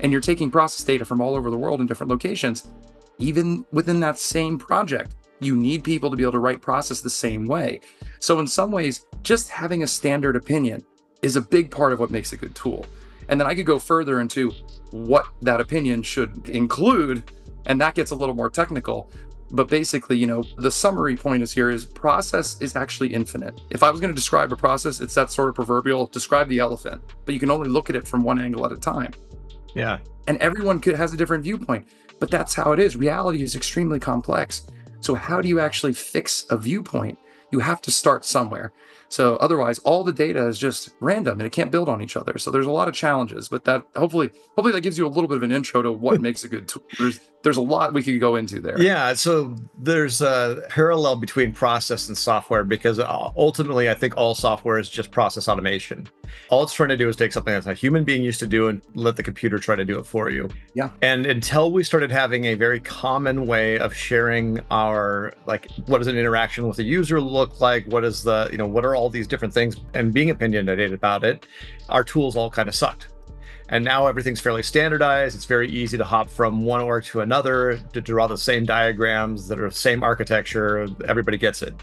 and 0.00 0.12
you're 0.12 0.20
taking 0.20 0.50
process 0.50 0.84
data 0.84 1.04
from 1.04 1.20
all 1.20 1.34
over 1.34 1.50
the 1.50 1.56
world 1.56 1.80
in 1.80 1.86
different 1.86 2.10
locations, 2.10 2.68
even 3.18 3.64
within 3.72 4.00
that 4.00 4.18
same 4.18 4.58
project, 4.58 5.14
you 5.40 5.54
need 5.54 5.84
people 5.84 6.10
to 6.10 6.16
be 6.16 6.22
able 6.22 6.32
to 6.32 6.38
write 6.38 6.62
process 6.62 7.00
the 7.00 7.10
same 7.10 7.46
way. 7.46 7.80
So, 8.20 8.38
in 8.40 8.46
some 8.46 8.70
ways, 8.70 9.06
just 9.22 9.48
having 9.50 9.82
a 9.82 9.86
standard 9.86 10.36
opinion 10.36 10.84
is 11.22 11.36
a 11.36 11.40
big 11.40 11.70
part 11.70 11.92
of 11.92 12.00
what 12.00 12.10
makes 12.10 12.32
a 12.32 12.36
good 12.36 12.54
tool. 12.54 12.86
And 13.28 13.40
then 13.40 13.46
I 13.46 13.54
could 13.54 13.66
go 13.66 13.78
further 13.78 14.20
into 14.20 14.52
what 14.90 15.26
that 15.42 15.60
opinion 15.60 16.02
should 16.02 16.48
include. 16.48 17.30
And 17.66 17.80
that 17.80 17.94
gets 17.94 18.10
a 18.10 18.14
little 18.14 18.34
more 18.34 18.50
technical. 18.50 19.10
But 19.50 19.68
basically, 19.68 20.16
you 20.16 20.26
know, 20.26 20.42
the 20.58 20.70
summary 20.70 21.16
point 21.16 21.42
is 21.42 21.52
here 21.52 21.70
is 21.70 21.84
process 21.84 22.60
is 22.60 22.74
actually 22.74 23.14
infinite. 23.14 23.60
If 23.70 23.82
I 23.82 23.90
was 23.90 24.00
going 24.00 24.12
to 24.12 24.14
describe 24.14 24.52
a 24.52 24.56
process, 24.56 25.00
it's 25.00 25.14
that 25.14 25.30
sort 25.30 25.48
of 25.48 25.54
proverbial 25.54 26.06
describe 26.06 26.48
the 26.48 26.58
elephant, 26.58 27.00
but 27.24 27.32
you 27.32 27.40
can 27.40 27.50
only 27.50 27.68
look 27.68 27.88
at 27.88 27.96
it 27.96 28.08
from 28.08 28.24
one 28.24 28.40
angle 28.40 28.66
at 28.66 28.72
a 28.72 28.76
time. 28.76 29.12
Yeah. 29.74 29.98
And 30.26 30.38
everyone 30.38 30.80
could 30.80 30.96
has 30.96 31.14
a 31.14 31.16
different 31.16 31.44
viewpoint, 31.44 31.86
but 32.18 32.30
that's 32.30 32.54
how 32.54 32.72
it 32.72 32.80
is. 32.80 32.96
Reality 32.96 33.42
is 33.42 33.54
extremely 33.54 34.00
complex. 34.00 34.66
So 35.00 35.14
how 35.14 35.40
do 35.40 35.48
you 35.48 35.60
actually 35.60 35.92
fix 35.92 36.46
a 36.50 36.56
viewpoint? 36.56 37.16
You 37.52 37.60
have 37.60 37.80
to 37.82 37.92
start 37.92 38.24
somewhere. 38.24 38.72
So 39.08 39.36
otherwise, 39.36 39.78
all 39.80 40.04
the 40.04 40.12
data 40.12 40.46
is 40.46 40.58
just 40.58 40.90
random 41.00 41.40
and 41.40 41.46
it 41.46 41.52
can't 41.52 41.70
build 41.70 41.88
on 41.88 42.02
each 42.02 42.16
other. 42.16 42.38
So 42.38 42.50
there's 42.50 42.66
a 42.66 42.70
lot 42.70 42.88
of 42.88 42.94
challenges, 42.94 43.48
but 43.48 43.64
that 43.64 43.84
hopefully, 43.94 44.30
hopefully 44.56 44.72
that 44.72 44.80
gives 44.80 44.98
you 44.98 45.06
a 45.06 45.08
little 45.08 45.28
bit 45.28 45.36
of 45.36 45.42
an 45.42 45.52
intro 45.52 45.82
to 45.82 45.92
what 45.92 46.20
makes 46.26 46.44
a 46.44 46.48
good 46.48 46.68
tool. 46.68 46.82
There's 46.98 47.20
there's 47.46 47.56
a 47.56 47.62
lot 47.62 47.94
we 47.94 48.02
could 48.02 48.18
go 48.18 48.34
into 48.34 48.60
there. 48.60 48.80
Yeah, 48.80 49.14
so 49.14 49.54
there's 49.78 50.20
a 50.20 50.64
parallel 50.68 51.14
between 51.14 51.52
process 51.52 52.08
and 52.08 52.18
software 52.18 52.64
because 52.64 52.98
uh, 52.98 53.30
ultimately, 53.36 53.88
I 53.88 53.94
think 53.94 54.16
all 54.16 54.34
software 54.34 54.80
is 54.80 54.90
just 54.90 55.12
process 55.12 55.46
automation. 55.46 56.08
All 56.48 56.64
it's 56.64 56.72
trying 56.72 56.88
to 56.88 56.96
do 56.96 57.08
is 57.08 57.14
take 57.14 57.32
something 57.32 57.54
that's 57.54 57.68
a 57.68 57.74
human 57.74 58.02
being 58.02 58.24
used 58.24 58.40
to 58.40 58.48
do 58.48 58.66
and 58.66 58.82
let 58.94 59.14
the 59.14 59.22
computer 59.22 59.60
try 59.60 59.76
to 59.76 59.84
do 59.84 59.96
it 60.00 60.06
for 60.06 60.28
you. 60.28 60.48
Yeah. 60.74 60.90
And 61.02 61.24
until 61.24 61.70
we 61.70 61.84
started 61.84 62.10
having 62.10 62.46
a 62.46 62.54
very 62.54 62.80
common 62.80 63.46
way 63.46 63.78
of 63.78 63.94
sharing 63.94 64.58
our 64.72 65.32
like 65.46 65.70
what 65.86 65.98
does 65.98 66.08
an 66.08 66.16
interaction 66.16 66.66
with 66.66 66.80
a 66.80 66.82
user 66.82 67.20
look 67.20 67.60
like? 67.60 67.86
What 67.86 68.04
is 68.04 68.24
the, 68.24 68.48
you 68.50 68.58
know, 68.58 68.66
what 68.66 68.84
are 68.84 68.95
all 68.96 69.10
these 69.10 69.26
different 69.26 69.54
things 69.54 69.76
and 69.94 70.12
being 70.12 70.30
opinionated 70.30 70.92
about 70.92 71.22
it, 71.22 71.46
our 71.88 72.02
tools 72.02 72.36
all 72.36 72.50
kind 72.50 72.68
of 72.68 72.74
sucked. 72.74 73.08
And 73.68 73.84
now 73.84 74.06
everything's 74.06 74.40
fairly 74.40 74.62
standardized. 74.62 75.34
It's 75.34 75.44
very 75.44 75.68
easy 75.68 75.98
to 75.98 76.04
hop 76.04 76.30
from 76.30 76.64
one 76.64 76.80
org 76.80 77.04
to 77.06 77.20
another 77.20 77.78
to 77.92 78.00
draw 78.00 78.26
the 78.28 78.38
same 78.38 78.64
diagrams 78.64 79.48
that 79.48 79.58
are 79.58 79.68
the 79.68 79.74
same 79.74 80.04
architecture. 80.04 80.86
Everybody 81.08 81.36
gets 81.36 81.62
it. 81.62 81.74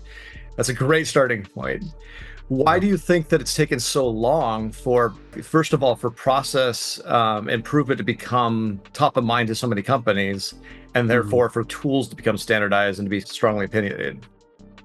That's 0.55 0.69
a 0.69 0.73
great 0.73 1.07
starting 1.07 1.43
point. 1.43 1.83
Why 2.47 2.77
do 2.77 2.87
you 2.87 2.97
think 2.97 3.29
that 3.29 3.41
it's 3.41 3.55
taken 3.55 3.79
so 3.79 4.07
long 4.07 4.71
for, 4.71 5.13
first 5.41 5.73
of 5.73 5.81
all, 5.81 5.95
for 5.95 6.11
process 6.11 7.01
um, 7.05 7.49
improvement 7.49 7.97
to 7.97 8.03
become 8.03 8.81
top 8.93 9.17
of 9.17 9.23
mind 9.23 9.47
to 9.47 9.55
so 9.55 9.65
many 9.65 9.81
companies, 9.81 10.53
and 10.93 11.09
therefore 11.09 11.47
mm-hmm. 11.47 11.53
for 11.53 11.63
tools 11.65 12.07
to 12.09 12.15
become 12.15 12.37
standardized 12.37 12.99
and 12.99 13.07
to 13.07 13.09
be 13.09 13.21
strongly 13.21 13.65
opinionated? 13.65 14.25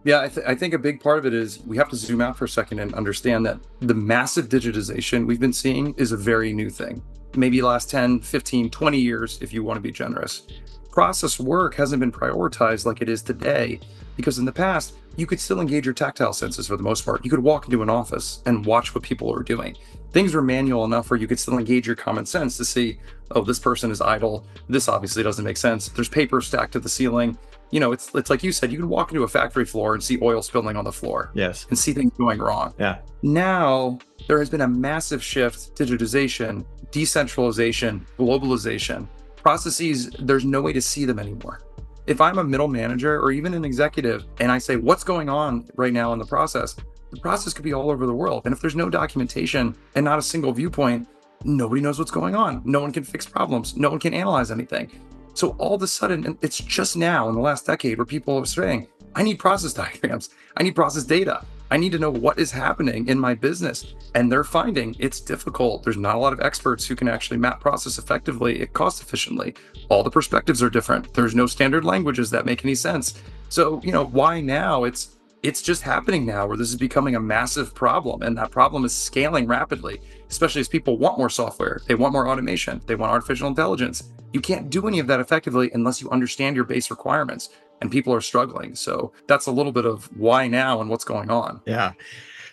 Yeah, 0.08 0.22
I, 0.22 0.28
th- 0.28 0.46
I, 0.46 0.54
think 0.54 0.72
a 0.72 0.78
big 0.78 1.02
part 1.02 1.18
of 1.18 1.26
it 1.26 1.34
is 1.34 1.62
we 1.66 1.76
have 1.76 1.90
to 1.90 1.96
zoom 1.96 2.22
out 2.22 2.34
for 2.34 2.46
a 2.46 2.48
second 2.48 2.78
and 2.78 2.94
understand 2.94 3.44
that 3.44 3.60
the 3.80 3.92
massive 3.92 4.48
digitization 4.48 5.26
we've 5.26 5.38
been 5.38 5.52
seeing 5.52 5.92
is 5.98 6.12
a 6.12 6.16
very 6.16 6.54
new 6.54 6.70
thing. 6.70 7.02
Maybe 7.36 7.60
last 7.60 7.90
10, 7.90 8.20
15, 8.20 8.70
20 8.70 8.98
years, 8.98 9.38
if 9.42 9.52
you 9.52 9.62
want 9.62 9.76
to 9.76 9.82
be 9.82 9.92
generous. 9.92 10.46
Process 10.90 11.38
work 11.38 11.74
hasn't 11.74 12.00
been 12.00 12.10
prioritized 12.10 12.86
like 12.86 13.02
it 13.02 13.10
is 13.10 13.20
today 13.20 13.80
because 14.16 14.38
in 14.38 14.46
the 14.46 14.50
past, 14.50 14.94
you 15.16 15.26
could 15.26 15.40
still 15.40 15.60
engage 15.60 15.84
your 15.84 15.92
tactile 15.92 16.32
senses 16.32 16.68
for 16.68 16.78
the 16.78 16.82
most 16.82 17.04
part. 17.04 17.22
You 17.22 17.30
could 17.30 17.42
walk 17.42 17.66
into 17.66 17.82
an 17.82 17.90
office 17.90 18.42
and 18.46 18.64
watch 18.64 18.94
what 18.94 19.04
people 19.04 19.30
are 19.30 19.42
doing. 19.42 19.76
Things 20.12 20.34
were 20.34 20.40
manual 20.40 20.86
enough 20.86 21.10
where 21.10 21.20
you 21.20 21.26
could 21.26 21.38
still 21.38 21.58
engage 21.58 21.86
your 21.86 21.96
common 21.96 22.24
sense 22.24 22.56
to 22.56 22.64
see, 22.64 22.98
oh, 23.32 23.42
this 23.42 23.58
person 23.58 23.90
is 23.90 24.00
idle. 24.00 24.46
This 24.70 24.88
obviously 24.88 25.22
doesn't 25.22 25.44
make 25.44 25.58
sense. 25.58 25.90
There's 25.90 26.08
paper 26.08 26.40
stacked 26.40 26.72
to 26.72 26.80
the 26.80 26.88
ceiling 26.88 27.36
you 27.70 27.80
know, 27.80 27.92
it's 27.92 28.14
it's 28.14 28.30
like 28.30 28.42
you 28.42 28.52
said, 28.52 28.72
you 28.72 28.78
can 28.78 28.88
walk 28.88 29.10
into 29.12 29.24
a 29.24 29.28
factory 29.28 29.64
floor 29.64 29.94
and 29.94 30.02
see 30.02 30.18
oil 30.22 30.42
spilling 30.42 30.76
on 30.76 30.84
the 30.84 30.92
floor. 30.92 31.30
Yes. 31.34 31.66
And 31.68 31.78
see 31.78 31.92
things 31.92 32.12
going 32.16 32.38
wrong. 32.38 32.74
Yeah. 32.78 32.98
Now 33.22 33.98
there 34.26 34.38
has 34.38 34.50
been 34.50 34.62
a 34.62 34.68
massive 34.68 35.22
shift, 35.22 35.76
digitization, 35.76 36.64
decentralization, 36.90 38.06
globalization. 38.18 39.06
Processes, 39.36 40.10
there's 40.18 40.44
no 40.44 40.60
way 40.62 40.72
to 40.72 40.82
see 40.82 41.04
them 41.04 41.18
anymore. 41.18 41.62
If 42.06 42.20
I'm 42.20 42.38
a 42.38 42.44
middle 42.44 42.68
manager 42.68 43.20
or 43.20 43.32
even 43.32 43.52
an 43.54 43.64
executive 43.64 44.24
and 44.40 44.50
I 44.50 44.58
say, 44.58 44.76
what's 44.76 45.04
going 45.04 45.28
on 45.28 45.68
right 45.76 45.92
now 45.92 46.12
in 46.12 46.18
the 46.18 46.26
process, 46.26 46.74
the 47.10 47.20
process 47.20 47.52
could 47.52 47.64
be 47.64 47.74
all 47.74 47.90
over 47.90 48.06
the 48.06 48.14
world. 48.14 48.42
And 48.44 48.54
if 48.54 48.60
there's 48.60 48.76
no 48.76 48.88
documentation 48.88 49.74
and 49.94 50.04
not 50.04 50.18
a 50.18 50.22
single 50.22 50.52
viewpoint, 50.52 51.06
nobody 51.44 51.80
knows 51.80 51.98
what's 51.98 52.10
going 52.10 52.34
on. 52.34 52.62
No 52.64 52.80
one 52.80 52.92
can 52.92 53.04
fix 53.04 53.26
problems. 53.26 53.76
No 53.76 53.90
one 53.90 53.98
can 53.98 54.14
analyze 54.14 54.50
anything. 54.50 54.90
So 55.38 55.50
all 55.58 55.76
of 55.76 55.82
a 55.82 55.86
sudden, 55.86 56.36
it's 56.42 56.58
just 56.58 56.96
now 56.96 57.28
in 57.28 57.36
the 57.36 57.40
last 57.40 57.64
decade 57.64 57.96
where 57.96 58.04
people 58.04 58.36
are 58.36 58.44
saying, 58.44 58.88
I 59.14 59.22
need 59.22 59.38
process 59.38 59.72
diagrams. 59.84 60.30
I 60.56 60.64
need 60.64 60.74
process 60.74 61.04
data. 61.04 61.44
I 61.70 61.76
need 61.76 61.92
to 61.92 61.98
know 62.00 62.10
what 62.10 62.40
is 62.40 62.50
happening 62.50 63.06
in 63.06 63.20
my 63.20 63.34
business. 63.34 63.94
And 64.16 64.32
they're 64.32 64.42
finding 64.42 64.96
it's 64.98 65.20
difficult. 65.20 65.84
There's 65.84 65.96
not 65.96 66.16
a 66.16 66.18
lot 66.18 66.32
of 66.32 66.40
experts 66.40 66.86
who 66.86 66.96
can 66.96 67.06
actually 67.06 67.36
map 67.36 67.60
process 67.60 67.98
effectively, 67.98 68.60
it 68.60 68.72
cost 68.72 69.00
efficiently. 69.00 69.54
All 69.90 70.02
the 70.02 70.10
perspectives 70.10 70.60
are 70.60 70.70
different. 70.70 71.14
There's 71.14 71.36
no 71.36 71.46
standard 71.46 71.84
languages 71.84 72.30
that 72.30 72.44
make 72.44 72.64
any 72.64 72.74
sense. 72.74 73.22
So, 73.48 73.80
you 73.84 73.92
know, 73.92 74.06
why 74.06 74.40
now? 74.40 74.82
It's 74.82 75.17
it's 75.42 75.62
just 75.62 75.82
happening 75.82 76.26
now 76.26 76.46
where 76.46 76.56
this 76.56 76.68
is 76.68 76.76
becoming 76.76 77.14
a 77.14 77.20
massive 77.20 77.74
problem 77.74 78.22
and 78.22 78.36
that 78.36 78.50
problem 78.50 78.84
is 78.84 78.94
scaling 78.94 79.46
rapidly 79.46 80.00
especially 80.28 80.60
as 80.60 80.68
people 80.68 80.98
want 80.98 81.16
more 81.16 81.30
software 81.30 81.80
they 81.86 81.94
want 81.94 82.12
more 82.12 82.28
automation 82.28 82.80
they 82.86 82.94
want 82.94 83.12
artificial 83.12 83.48
intelligence. 83.48 84.04
You 84.32 84.40
can't 84.40 84.68
do 84.68 84.86
any 84.86 84.98
of 84.98 85.06
that 85.06 85.20
effectively 85.20 85.70
unless 85.72 86.00
you 86.02 86.10
understand 86.10 86.56
your 86.56 86.64
base 86.64 86.90
requirements 86.90 87.50
and 87.80 87.90
people 87.90 88.12
are 88.12 88.20
struggling. 88.20 88.74
So 88.74 89.12
that's 89.26 89.46
a 89.46 89.52
little 89.52 89.72
bit 89.72 89.86
of 89.86 90.04
why 90.16 90.48
now 90.48 90.80
and 90.80 90.90
what's 90.90 91.04
going 91.04 91.30
on. 91.30 91.60
Yeah. 91.64 91.92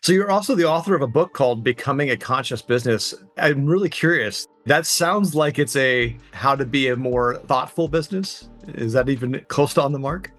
So 0.01 0.13
you're 0.13 0.30
also 0.30 0.54
the 0.56 0.65
author 0.65 0.94
of 0.96 1.01
a 1.01 1.08
book 1.08 1.34
called 1.34 1.63
becoming 1.63 2.12
a 2.12 2.18
conscious 2.18 2.62
business. 2.62 3.13
I'm 3.38 3.65
really 3.65 3.89
curious. 3.89 4.48
That 4.65 4.86
sounds 4.86 5.34
like 5.34 5.58
it's 5.58 5.75
a 5.75 6.15
how 6.32 6.56
to 6.56 6.65
be 6.65 6.89
a 6.89 6.96
more 6.96 7.38
thoughtful 7.48 7.88
business. 7.88 8.50
Is 8.68 8.94
that 8.94 9.10
even 9.10 9.44
close 9.48 9.74
to 9.75 9.82
on 9.82 9.92
the 9.92 10.00
mark 10.00 10.32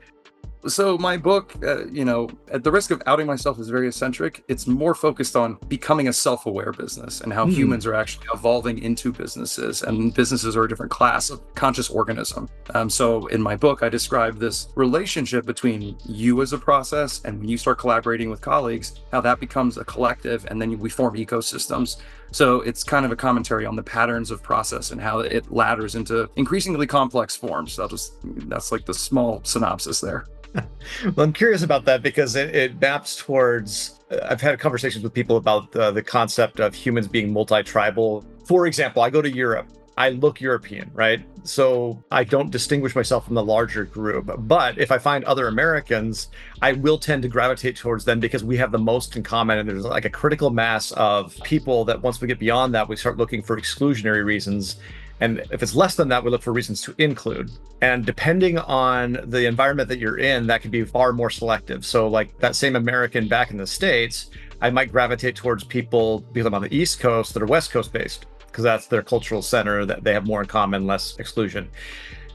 so 0.67 0.99
my 0.99 1.17
book, 1.17 1.55
uh, 1.63 1.87
you 1.87 2.05
know, 2.05 2.29
at 2.51 2.65
the 2.65 2.73
risk 2.73 2.91
of 2.91 3.03
outing 3.07 3.27
myself 3.27 3.59
as 3.59 3.69
very 3.69 3.89
eccentric, 3.89 4.45
it's 4.49 4.67
more 4.67 4.95
focused 4.95 5.37
on 5.37 5.59
becoming 5.69 6.09
a 6.09 6.13
self-aware 6.13 6.73
business 6.73 7.21
and 7.21 7.33
how 7.33 7.47
mm. 7.47 7.53
humans 7.53 7.87
are 7.87 7.95
actually 7.95 8.27
evolving 8.35 8.79
into 8.79 9.13
businesses, 9.13 9.83
and 9.83 10.15
businesses 10.15 10.57
are 10.57 10.65
a 10.65 10.69
different 10.69 10.91
class 10.91 11.31
of 11.31 11.41
conscious 11.55 11.89
organism. 11.91 12.49
Um, 12.75 12.91
so 12.91 13.27
in 13.27 13.41
my 13.41 13.57
book, 13.57 13.83
I 13.83 13.89
describe 13.89 14.39
this 14.39 14.69
relationship 14.75 15.47
between 15.47 15.97
you 16.05 16.43
as 16.43 16.53
a 16.53 16.59
process 16.59 17.21
and 17.25 17.39
when 17.39 17.49
you 17.49 17.59
start 17.59 17.79
collaborating 17.79 18.31
with 18.31 18.41
colleagues, 18.41 19.01
how 19.13 19.21
that 19.21 19.41
becomes 19.41 19.79
a 19.79 19.85
collective, 19.85 20.47
and 20.47 20.61
then 20.61 20.79
we 20.79 20.89
form 20.89 21.15
ecosystems. 21.17 21.97
So 22.31 22.61
it's 22.63 22.85
kind 22.85 23.07
of 23.07 23.13
a 23.13 23.17
commentary 23.17 23.67
on 23.67 23.77
the 23.77 23.83
patterns 23.83 24.31
of 24.31 24.43
process 24.43 24.91
and 24.91 25.01
how 25.01 25.21
it 25.21 25.51
ladders 25.51 25.95
into 25.95 26.29
increasingly 26.37 26.87
complex 26.87 27.37
forms. 27.37 27.77
That 27.77 27.91
was 27.91 28.13
that's 28.23 28.73
like 28.73 28.85
the 28.85 28.95
small 28.95 29.41
synopsis 29.45 30.01
there. 30.01 30.27
well, 30.55 31.25
I'm 31.25 31.33
curious 31.33 31.63
about 31.63 31.85
that 31.87 32.03
because 32.03 32.37
it, 32.37 32.55
it 32.55 32.81
maps 32.81 33.17
towards. 33.17 34.01
Uh, 34.11 34.19
I've 34.29 34.41
had 34.41 34.59
conversations 34.59 35.05
with 35.05 35.13
people 35.13 35.37
about 35.37 35.73
the, 35.73 35.91
the 35.91 36.03
concept 36.03 36.61
of 36.61 36.75
humans 36.75 37.09
being 37.09 37.33
multi 37.33 37.63
tribal. 37.63 38.25
For 38.47 38.67
example, 38.67 39.03
I 39.03 39.11
go 39.11 39.23
to 39.23 39.31
Europe. 39.31 39.69
I 39.97 40.11
look 40.11 40.41
European, 40.41 40.91
right? 40.93 41.25
So 41.49 42.03
I 42.11 42.25
don't 42.25 42.51
distinguish 42.51 42.95
myself 42.95 43.27
from 43.27 43.35
the 43.35 43.45
larger 43.45 43.85
group. 43.85 44.31
But 44.39 44.79
if 44.79 44.91
I 44.91 44.99
find 44.99 45.25
other 45.25 45.49
Americans, 45.49 46.29
I 46.61 46.73
will 46.73 46.99
tend 46.99 47.23
to 47.23 47.29
gravitate 47.29 47.77
towards 47.77 48.05
them 48.05 48.21
because 48.21 48.45
we 48.45 48.57
have 48.57 48.73
the 48.73 48.79
most 48.79 49.17
in 49.17 49.23
common. 49.23 49.59
And 49.59 49.69
there's 49.69 49.85
like 49.85 50.05
a 50.05 50.11
critical 50.11 50.51
mass 50.51 50.93
of 50.93 51.37
people 51.43 51.85
that 51.87 52.03
once 52.03 52.21
we 52.21 52.29
get 52.29 52.39
beyond 52.39 52.75
that, 52.75 52.89
we 52.89 52.97
start 52.97 53.17
looking 53.17 53.43
for 53.43 53.59
exclusionary 53.59 54.25
reasons 54.25 54.77
and 55.21 55.43
if 55.51 55.63
it's 55.63 55.75
less 55.75 55.95
than 55.95 56.09
that, 56.09 56.23
we 56.23 56.31
look 56.31 56.43
for 56.43 56.53
reasons 56.53 56.83
to 56.83 56.95
include. 56.99 57.51
And 57.81 58.05
depending 58.05 58.59
on 58.59 59.19
the 59.25 59.47
environment 59.47 59.89
that 59.89 59.99
you're 59.99 60.19
in, 60.19 60.47
that 60.49 60.61
can 60.61 60.71
be 60.71 60.85
far 60.85 61.13
more 61.13 61.31
selective. 61.31 61.87
So, 61.87 62.09
like 62.09 62.39
that 62.41 62.55
same 62.55 62.77
American 62.77 63.27
back 63.27 63.51
in 63.51 63.57
the 63.57 63.67
States, 63.67 64.31
I 64.61 64.71
might 64.71 64.93
gravitate 64.93 65.37
towards 65.37 65.65
people 65.65 66.21
because 66.33 66.47
I'm 66.47 66.55
on 66.55 66.63
the 66.63 66.75
East 66.75 67.01
Coast 67.01 67.35
that 67.35 67.43
are 67.43 67.47
West 67.47 67.71
Coast 67.71 67.93
based, 67.93 68.27
because 68.57 68.65
that's 68.65 68.87
their 68.87 69.03
cultural 69.03 69.43
center, 69.43 69.85
that 69.85 70.03
they 70.03 70.15
have 70.15 70.27
more 70.27 70.41
in 70.41 70.47
common, 70.47 70.87
less 70.87 71.19
exclusion. 71.19 71.69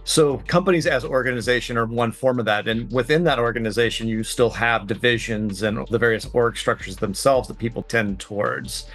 So 0.04 0.38
companies 0.46 0.86
as 0.86 1.04
organization 1.04 1.78
are 1.78 1.88
one 1.88 2.12
form 2.12 2.38
of 2.38 2.46
that. 2.46 2.68
And 2.68 2.92
within 2.92 3.24
that 3.24 3.40
organization, 3.40 4.08
you 4.08 4.24
still 4.24 4.52
have 4.52 4.86
divisions 4.86 5.64
and 5.64 5.88
the 5.88 5.98
various 5.98 6.28
org 6.32 6.58
structures 6.58 6.96
themselves 6.96 7.48
that 7.48 7.58
people 7.58 7.82
tend 7.82 8.20
towards. 8.20 8.86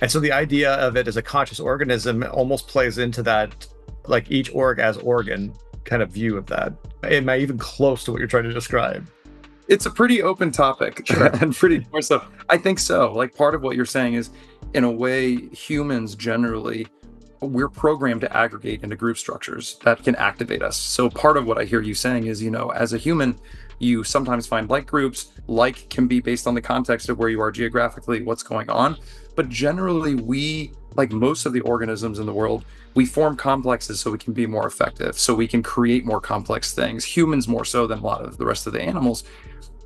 And 0.00 0.10
so 0.10 0.18
the 0.18 0.32
idea 0.32 0.72
of 0.74 0.96
it 0.96 1.06
as 1.06 1.16
a 1.16 1.22
conscious 1.22 1.60
organism 1.60 2.24
almost 2.32 2.66
plays 2.66 2.98
into 2.98 3.22
that, 3.22 3.64
like 4.08 4.28
each 4.28 4.52
org 4.52 4.80
as 4.80 4.96
organ 4.96 5.54
kind 5.84 6.02
of 6.02 6.10
view 6.10 6.36
of 6.36 6.46
that. 6.46 6.72
Am 7.04 7.28
I 7.28 7.38
even 7.38 7.58
close 7.58 8.02
to 8.04 8.10
what 8.10 8.18
you're 8.18 8.26
trying 8.26 8.42
to 8.44 8.52
describe? 8.52 9.08
It's 9.68 9.86
a 9.86 9.90
pretty 9.90 10.20
open 10.20 10.50
topic 10.50 11.08
and 11.40 11.54
pretty 11.54 11.86
more 11.92 12.02
so. 12.02 12.24
I 12.48 12.58
think 12.58 12.80
so. 12.80 13.12
Like 13.12 13.36
part 13.36 13.54
of 13.54 13.62
what 13.62 13.76
you're 13.76 13.86
saying 13.86 14.14
is, 14.14 14.30
in 14.74 14.84
a 14.84 14.90
way, 14.90 15.48
humans 15.48 16.14
generally 16.14 16.86
we're 17.42 17.68
programmed 17.68 18.20
to 18.20 18.36
aggregate 18.36 18.82
into 18.82 18.96
group 18.96 19.18
structures 19.18 19.78
that 19.84 20.02
can 20.04 20.14
activate 20.16 20.62
us. 20.62 20.76
So 20.76 21.10
part 21.10 21.36
of 21.36 21.44
what 21.44 21.58
I 21.58 21.64
hear 21.64 21.82
you 21.82 21.94
saying 21.94 22.26
is, 22.26 22.42
you 22.42 22.50
know, 22.50 22.70
as 22.70 22.92
a 22.92 22.98
human, 22.98 23.38
you 23.78 24.04
sometimes 24.04 24.46
find 24.46 24.70
like 24.70 24.86
groups. 24.86 25.32
Like 25.48 25.90
can 25.90 26.06
be 26.06 26.20
based 26.20 26.46
on 26.46 26.54
the 26.54 26.62
context 26.62 27.08
of 27.08 27.18
where 27.18 27.28
you 27.28 27.40
are 27.40 27.50
geographically, 27.50 28.22
what's 28.22 28.44
going 28.44 28.70
on. 28.70 28.96
But 29.34 29.48
generally, 29.48 30.14
we, 30.14 30.72
like 30.94 31.10
most 31.10 31.46
of 31.46 31.52
the 31.52 31.60
organisms 31.62 32.20
in 32.20 32.26
the 32.26 32.32
world, 32.32 32.64
we 32.94 33.06
form 33.06 33.36
complexes 33.36 33.98
so 33.98 34.10
we 34.10 34.18
can 34.18 34.34
be 34.34 34.46
more 34.46 34.66
effective, 34.66 35.18
so 35.18 35.34
we 35.34 35.48
can 35.48 35.62
create 35.62 36.04
more 36.04 36.20
complex 36.20 36.74
things. 36.74 37.04
Humans 37.04 37.48
more 37.48 37.64
so 37.64 37.86
than 37.86 37.98
a 37.98 38.02
lot 38.02 38.22
of 38.22 38.36
the 38.36 38.46
rest 38.46 38.66
of 38.66 38.72
the 38.72 38.82
animals. 38.82 39.24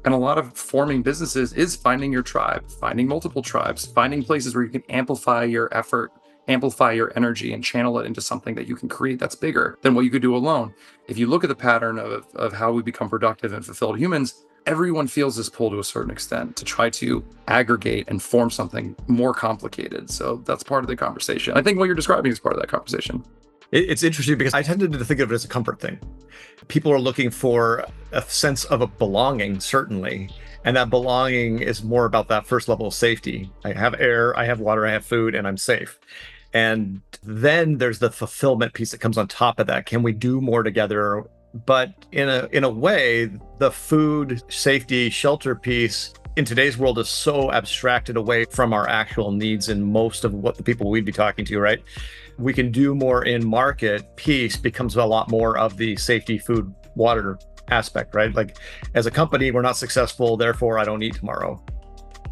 And 0.07 0.15
a 0.15 0.19
lot 0.19 0.39
of 0.39 0.57
forming 0.57 1.03
businesses 1.03 1.53
is 1.53 1.77
finding 1.77 2.13
your 2.13 2.23
tribe, 2.23 2.71
finding 2.71 3.07
multiple 3.07 3.43
tribes, 3.43 3.85
finding 3.85 4.23
places 4.23 4.55
where 4.55 4.65
you 4.65 4.71
can 4.71 4.85
amplify 4.89 5.45
your 5.45 5.69
effort 5.77 6.13
amplify 6.49 6.93
your 6.93 7.13
energy 7.17 7.53
and 7.53 7.65
channel 7.65 7.99
it 7.99 8.07
into 8.07 8.21
something 8.21 8.55
that 8.55 8.67
you 8.67 8.77
can 8.77 8.89
create 8.89 9.19
that's 9.19 9.35
bigger 9.35 9.79
than 9.83 9.95
what 9.95 10.05
you 10.05 10.11
could 10.11 10.23
do 10.23 10.37
alone. 10.37 10.73
If 11.09 11.19
you 11.19 11.27
look 11.27 11.45
at 11.45 11.49
the 11.49 11.57
pattern 11.57 11.99
of, 11.99 12.27
of 12.35 12.53
how 12.53 12.73
we 12.73 12.83
become 12.83 13.09
productive 13.09 13.53
and 13.53 13.65
fulfilled 13.65 13.99
humans, 13.99 14.45
everyone 14.67 15.07
feels 15.07 15.37
this 15.37 15.49
pull 15.49 15.71
to 15.71 15.79
a 15.79 15.85
certain 15.85 16.11
extent 16.11 16.57
to 16.57 16.65
try 16.65 16.91
to 16.91 17.25
aggregate 17.49 18.07
and 18.09 18.23
form 18.23 18.51
something 18.51 18.97
more 19.07 19.33
complicated. 19.33 20.11
So 20.11 20.43
that's 20.45 20.63
part 20.63 20.85
of 20.85 20.89
the 20.89 20.97
conversation. 20.97 21.57
I 21.57 21.63
think 21.63 21.79
what 21.79 21.87
you're 21.87 21.95
describing 21.95 22.33
is 22.33 22.41
part 22.41 22.55
of 22.55 22.61
that 22.61 22.69
conversation. 22.69 23.25
It's 23.73 24.03
interesting 24.03 24.39
because 24.39 24.55
I 24.55 24.63
tended 24.63 24.93
to 24.93 25.05
think 25.05 25.21
of 25.21 25.31
it 25.31 25.35
as 25.35 25.45
a 25.45 25.49
comfort 25.49 25.81
thing. 25.81 25.99
People 26.69 26.93
are 26.93 27.01
looking 27.01 27.31
for 27.31 27.85
a 28.13 28.23
sense 28.23 28.65
of 28.67 28.81
a 28.81 28.87
belonging, 28.87 29.61
certainly. 29.61 30.31
And 30.65 30.77
that 30.77 30.91
belonging 30.91 31.61
is 31.61 31.83
more 31.83 32.07
about 32.07 32.29
that 32.29 32.47
first 32.47 32.69
level 32.69 32.87
of 32.87 32.95
safety. 32.95 33.51
I 33.65 33.73
have 33.73 34.01
air, 34.01 34.37
I 34.39 34.45
have 34.45 34.61
water, 34.61 34.87
I 34.87 34.93
have 34.93 35.05
food, 35.05 35.35
and 35.35 35.47
I'm 35.47 35.57
safe. 35.57 35.99
And 36.53 37.03
then 37.23 37.79
there's 37.79 37.99
the 37.99 38.11
fulfillment 38.11 38.73
piece 38.73 38.93
that 38.93 38.99
comes 38.99 39.19
on 39.19 39.29
top 39.29 39.59
of 39.61 39.67
that. 39.67 39.87
Can 39.87 40.03
we 40.03 40.13
do 40.13 40.41
more 40.41 40.63
together? 40.63 41.25
But 41.67 42.07
in 42.13 42.29
a 42.29 42.49
in 42.53 42.65
a 42.65 42.71
way, 42.71 43.31
the 43.59 43.71
food 43.71 44.43
safety 44.49 45.11
shelter 45.11 45.55
piece 45.55 46.15
in 46.37 46.45
today's 46.45 46.77
world 46.77 46.99
is 46.99 47.09
so 47.09 47.51
abstracted 47.51 48.17
away 48.17 48.45
from 48.45 48.73
our 48.73 48.89
actual 48.89 49.33
needs 49.33 49.69
and 49.71 49.85
most 49.85 50.25
of 50.25 50.35
what 50.35 50.57
the 50.57 50.63
people 50.63 50.91
we'd 50.91 51.05
be 51.05 51.13
talking 51.13 51.45
to, 51.47 51.59
right? 51.59 51.83
We 52.39 52.53
can 52.53 52.71
do 52.71 52.95
more 52.95 53.25
in 53.25 53.47
market 53.47 54.15
piece 54.17 54.57
becomes 54.57 54.97
a 54.97 55.05
lot 55.05 55.31
more 55.31 55.57
of 55.59 55.77
the 55.77 55.97
safety, 55.97 56.39
food, 56.39 56.75
water 56.95 57.39
aspect, 57.69 58.15
right? 58.15 58.35
Like 58.35 58.59
as 58.95 59.07
a 59.07 59.11
company, 59.11 59.51
we're 59.51 59.63
not 59.63 59.77
successful, 59.77 60.37
therefore 60.37 60.79
I 60.79 60.85
don't 60.85 61.03
eat 61.03 61.15
tomorrow. 61.15 61.63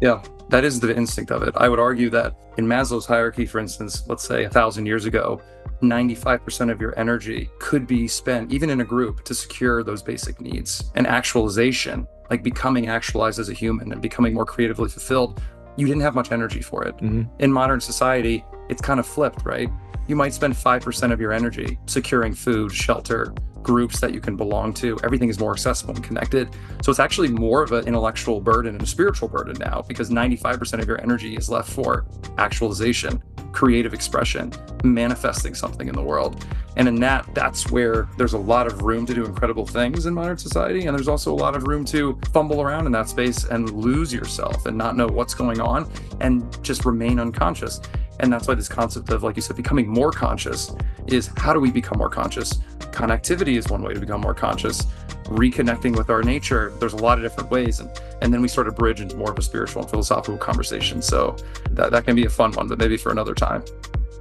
Yeah, 0.01 0.21
that 0.49 0.63
is 0.63 0.79
the 0.79 0.95
instinct 0.95 1.31
of 1.31 1.43
it. 1.43 1.53
I 1.57 1.69
would 1.69 1.79
argue 1.79 2.09
that 2.11 2.35
in 2.57 2.65
Maslow's 2.65 3.05
hierarchy, 3.05 3.45
for 3.45 3.59
instance, 3.59 4.03
let's 4.07 4.27
say 4.27 4.43
a 4.43 4.49
thousand 4.49 4.85
years 4.85 5.05
ago, 5.05 5.41
95% 5.81 6.71
of 6.71 6.79
your 6.79 6.97
energy 6.97 7.49
could 7.59 7.85
be 7.87 8.07
spent, 8.07 8.51
even 8.51 8.69
in 8.69 8.81
a 8.81 8.85
group, 8.85 9.23
to 9.25 9.33
secure 9.33 9.83
those 9.83 10.01
basic 10.01 10.39
needs 10.39 10.91
and 10.95 11.07
actualization, 11.07 12.07
like 12.29 12.43
becoming 12.43 12.87
actualized 12.87 13.39
as 13.39 13.49
a 13.49 13.53
human 13.53 13.91
and 13.91 14.01
becoming 14.01 14.33
more 14.33 14.45
creatively 14.45 14.89
fulfilled. 14.89 15.41
You 15.77 15.85
didn't 15.85 16.01
have 16.01 16.15
much 16.15 16.31
energy 16.31 16.61
for 16.61 16.83
it. 16.83 16.95
Mm-hmm. 16.97 17.23
In 17.39 17.51
modern 17.51 17.81
society, 17.81 18.45
it's 18.69 18.81
kind 18.81 18.99
of 18.99 19.05
flipped, 19.05 19.45
right? 19.45 19.69
You 20.07 20.15
might 20.15 20.33
spend 20.33 20.53
5% 20.53 21.11
of 21.11 21.19
your 21.19 21.31
energy 21.31 21.79
securing 21.87 22.33
food, 22.33 22.71
shelter, 22.71 23.33
groups 23.63 23.99
that 23.99 24.13
you 24.13 24.21
can 24.21 24.37
belong 24.37 24.71
to. 24.71 24.95
Everything 25.03 25.27
is 25.27 25.39
more 25.39 25.51
accessible 25.51 25.95
and 25.95 26.03
connected. 26.03 26.49
So 26.83 26.91
it's 26.91 26.99
actually 26.99 27.29
more 27.29 27.63
of 27.63 27.71
an 27.71 27.87
intellectual 27.87 28.39
burden 28.39 28.75
and 28.75 28.83
a 28.83 28.85
spiritual 28.85 29.27
burden 29.27 29.57
now 29.59 29.83
because 29.87 30.11
95% 30.11 30.79
of 30.79 30.87
your 30.87 31.01
energy 31.01 31.35
is 31.35 31.49
left 31.49 31.71
for 31.71 32.05
actualization, 32.37 33.23
creative 33.51 33.95
expression, 33.95 34.53
manifesting 34.83 35.55
something 35.55 35.87
in 35.87 35.95
the 35.95 36.03
world. 36.03 36.45
And 36.77 36.87
in 36.87 36.99
that, 36.99 37.27
that's 37.33 37.71
where 37.71 38.07
there's 38.17 38.33
a 38.33 38.37
lot 38.37 38.67
of 38.67 38.83
room 38.83 39.07
to 39.07 39.15
do 39.15 39.25
incredible 39.25 39.65
things 39.65 40.05
in 40.05 40.13
modern 40.13 40.37
society. 40.37 40.85
And 40.85 40.95
there's 40.95 41.07
also 41.07 41.33
a 41.33 41.35
lot 41.35 41.55
of 41.55 41.65
room 41.65 41.85
to 41.85 42.19
fumble 42.31 42.61
around 42.61 42.85
in 42.85 42.91
that 42.91 43.09
space 43.09 43.45
and 43.45 43.71
lose 43.71 44.13
yourself 44.13 44.67
and 44.67 44.77
not 44.77 44.95
know 44.95 45.07
what's 45.07 45.33
going 45.33 45.59
on 45.59 45.89
and 46.21 46.63
just 46.63 46.85
remain 46.85 47.19
unconscious. 47.19 47.81
And 48.19 48.31
that's 48.31 48.47
why 48.47 48.55
this 48.55 48.69
concept 48.69 49.09
of, 49.09 49.23
like 49.23 49.35
you 49.35 49.41
said, 49.41 49.55
becoming 49.55 49.87
more 49.95 50.11
conscious 50.11 50.75
is 51.07 51.31
how 51.37 51.53
do 51.53 51.59
we 51.59 51.71
become 51.71 51.97
more 51.97 52.09
conscious? 52.09 52.55
Connectivity 52.91 53.57
is 53.57 53.67
one 53.69 53.81
way 53.81 53.93
to 53.93 53.99
become 53.99 54.21
more 54.21 54.33
conscious. 54.33 54.85
Reconnecting 55.25 55.97
with 55.97 56.09
our 56.09 56.21
nature, 56.21 56.71
there's 56.79 56.93
a 56.93 56.97
lot 56.97 57.17
of 57.17 57.23
different 57.23 57.49
ways. 57.49 57.79
And, 57.79 57.89
and 58.21 58.33
then 58.33 58.41
we 58.41 58.47
sort 58.47 58.67
of 58.67 58.75
bridge 58.75 59.01
into 59.01 59.15
more 59.15 59.31
of 59.31 59.39
a 59.39 59.41
spiritual 59.41 59.81
and 59.81 59.89
philosophical 59.89 60.37
conversation. 60.37 61.01
So 61.01 61.35
that, 61.71 61.91
that 61.91 62.05
can 62.05 62.15
be 62.15 62.25
a 62.25 62.29
fun 62.29 62.51
one, 62.51 62.67
but 62.67 62.77
maybe 62.77 62.97
for 62.97 63.11
another 63.11 63.33
time. 63.33 63.63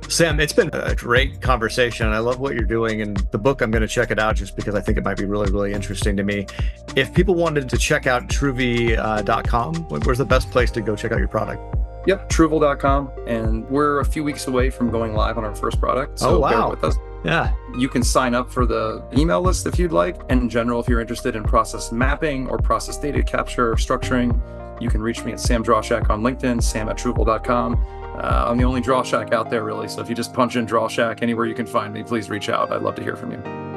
Sam, 0.09 0.38
it's 0.38 0.52
been 0.52 0.71
a 0.73 0.95
great 0.95 1.40
conversation. 1.40 2.07
I 2.07 2.19
love 2.19 2.38
what 2.38 2.54
you're 2.54 2.64
doing. 2.64 3.00
And 3.00 3.16
the 3.33 3.38
book, 3.38 3.62
I'm 3.62 3.71
going 3.71 3.83
to 3.83 3.88
check 3.88 4.11
it 4.11 4.19
out 4.19 4.37
just 4.37 4.54
because 4.54 4.75
I 4.75 4.81
think 4.81 4.99
it 4.99 5.04
might 5.04 5.16
be 5.16 5.25
really, 5.25 5.50
really 5.50 5.73
interesting 5.73 6.16
to 6.16 6.23
me. 6.23 6.47
If 6.95 7.12
people 7.14 7.35
wanted 7.35 7.69
to 7.69 7.78
check 7.78 8.07
out 8.07 8.28
Truvle.com, 8.28 9.76
uh, 9.76 10.00
where's 10.04 10.19
the 10.19 10.25
best 10.25 10.50
place 10.50 10.71
to 10.73 10.81
go 10.83 10.95
check 10.95 11.12
out 11.12 11.19
your 11.19 11.28
product? 11.28 11.84
Yep, 12.07 12.29
Truvle.com. 12.29 13.11
And 13.27 13.69
we're 13.69 14.01
a 14.01 14.05
few 14.05 14.25
weeks 14.25 14.47
away 14.47 14.71
from 14.71 14.91
going 14.91 15.15
live 15.15 15.39
on 15.39 15.45
our 15.45 15.55
first 15.55 15.81
product. 15.81 16.19
So 16.19 16.37
oh, 16.37 16.41
wow. 16.41 16.51
bear 16.51 16.69
with 16.69 16.85
us. 16.85 16.97
Yeah. 17.25 17.55
You 17.79 17.89
can 17.89 18.03
sign 18.03 18.35
up 18.35 18.51
for 18.51 18.67
the 18.67 19.03
email 19.17 19.41
list 19.41 19.67
if 19.67 19.79
you'd 19.79 19.93
like. 19.93 20.21
And 20.29 20.43
in 20.43 20.49
general, 20.49 20.81
if 20.81 20.88
you're 20.88 21.01
interested 21.01 21.35
in 21.35 21.43
process 21.43 21.90
mapping 21.90 22.49
or 22.49 22.59
process 22.59 22.99
data 22.99 23.23
capture 23.23 23.73
or 23.73 23.77
structuring, 23.77 24.38
you 24.81 24.90
can 24.90 25.01
reach 25.01 25.25
me 25.25 25.33
at 25.33 25.40
Sam 25.40 25.64
Drauschak 25.64 26.11
on 26.11 26.23
LinkedIn, 26.23 26.62
sam 26.62 26.88
at 26.88 26.99
Truvle.com. 26.99 27.75
Uh, 28.17 28.45
I'm 28.49 28.59
the 28.59 28.64
only 28.64 28.81
Drauschak 28.81 29.33
out 29.33 29.51
there, 29.51 29.64
really. 29.64 29.88
So 29.88 30.01
if 30.01 30.09
you 30.09 30.14
just 30.14 30.33
punch 30.33 30.57
in 30.57 30.67
Drauschak 30.67 31.23
anywhere 31.23 31.47
you 31.47 31.55
can 31.55 31.67
find 31.67 31.93
me, 31.93 32.03
please 32.03 32.31
reach 32.31 32.49
out. 32.49 32.71
I'd 32.71 32.83
love 32.83 32.95
to 32.97 33.03
hear 33.03 33.17
from 33.17 33.33
you. 33.33 33.74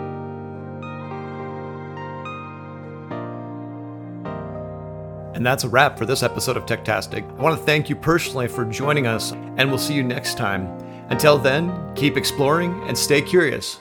And 5.37 5.45
that's 5.45 5.63
a 5.63 5.69
wrap 5.69 5.99
for 5.99 6.07
this 6.07 6.23
episode 6.23 6.57
of 6.57 6.65
Techtastic. 6.65 7.21
I 7.37 7.41
want 7.43 7.55
to 7.55 7.63
thank 7.63 7.91
you 7.91 7.95
personally 7.95 8.47
for 8.47 8.65
joining 8.65 9.05
us, 9.05 9.33
and 9.33 9.69
we'll 9.69 9.77
see 9.77 9.93
you 9.93 10.01
next 10.01 10.35
time. 10.35 10.65
Until 11.09 11.37
then, 11.37 11.93
keep 11.93 12.17
exploring 12.17 12.73
and 12.87 12.97
stay 12.97 13.21
curious. 13.21 13.79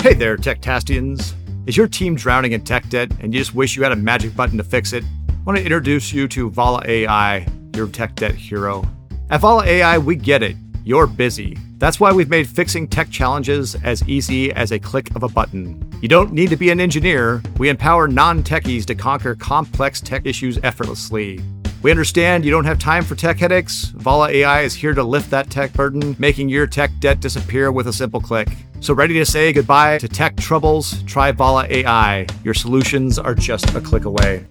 Hey 0.00 0.14
there, 0.14 0.38
Techtastians. 0.38 1.34
Is 1.66 1.76
your 1.76 1.86
team 1.86 2.14
drowning 2.14 2.52
in 2.52 2.64
tech 2.64 2.88
debt 2.88 3.12
and 3.20 3.34
you 3.34 3.40
just 3.40 3.54
wish 3.54 3.76
you 3.76 3.82
had 3.82 3.92
a 3.92 3.96
magic 3.96 4.34
button 4.34 4.56
to 4.56 4.64
fix 4.64 4.94
it? 4.94 5.04
I 5.28 5.42
want 5.44 5.58
to 5.58 5.62
introduce 5.62 6.10
you 6.10 6.26
to 6.28 6.48
Vala 6.48 6.80
AI, 6.86 7.46
your 7.76 7.88
tech 7.88 8.14
debt 8.14 8.34
hero. 8.34 8.82
At 9.28 9.42
Vala 9.42 9.62
AI, 9.66 9.98
we 9.98 10.16
get 10.16 10.42
it. 10.42 10.56
You're 10.84 11.06
busy. 11.06 11.58
That's 11.76 12.00
why 12.00 12.12
we've 12.12 12.30
made 12.30 12.48
fixing 12.48 12.88
tech 12.88 13.10
challenges 13.10 13.74
as 13.84 14.02
easy 14.08 14.52
as 14.52 14.72
a 14.72 14.78
click 14.78 15.14
of 15.14 15.22
a 15.22 15.28
button. 15.28 15.93
You 16.04 16.08
don't 16.08 16.34
need 16.34 16.50
to 16.50 16.56
be 16.56 16.68
an 16.68 16.80
engineer. 16.80 17.42
We 17.56 17.70
empower 17.70 18.06
non 18.06 18.42
techies 18.42 18.84
to 18.88 18.94
conquer 18.94 19.34
complex 19.34 20.02
tech 20.02 20.26
issues 20.26 20.58
effortlessly. 20.62 21.40
We 21.80 21.90
understand 21.90 22.44
you 22.44 22.50
don't 22.50 22.66
have 22.66 22.78
time 22.78 23.04
for 23.04 23.14
tech 23.14 23.38
headaches. 23.38 23.84
Vala 23.96 24.28
AI 24.28 24.60
is 24.60 24.74
here 24.74 24.92
to 24.92 25.02
lift 25.02 25.30
that 25.30 25.48
tech 25.48 25.72
burden, 25.72 26.14
making 26.18 26.50
your 26.50 26.66
tech 26.66 26.90
debt 27.00 27.20
disappear 27.20 27.72
with 27.72 27.86
a 27.86 27.92
simple 27.94 28.20
click. 28.20 28.48
So, 28.80 28.92
ready 28.92 29.14
to 29.14 29.24
say 29.24 29.50
goodbye 29.54 29.96
to 29.96 30.06
tech 30.06 30.36
troubles? 30.36 31.02
Try 31.04 31.32
Vala 31.32 31.66
AI. 31.70 32.26
Your 32.44 32.52
solutions 32.52 33.18
are 33.18 33.34
just 33.34 33.74
a 33.74 33.80
click 33.80 34.04
away. 34.04 34.44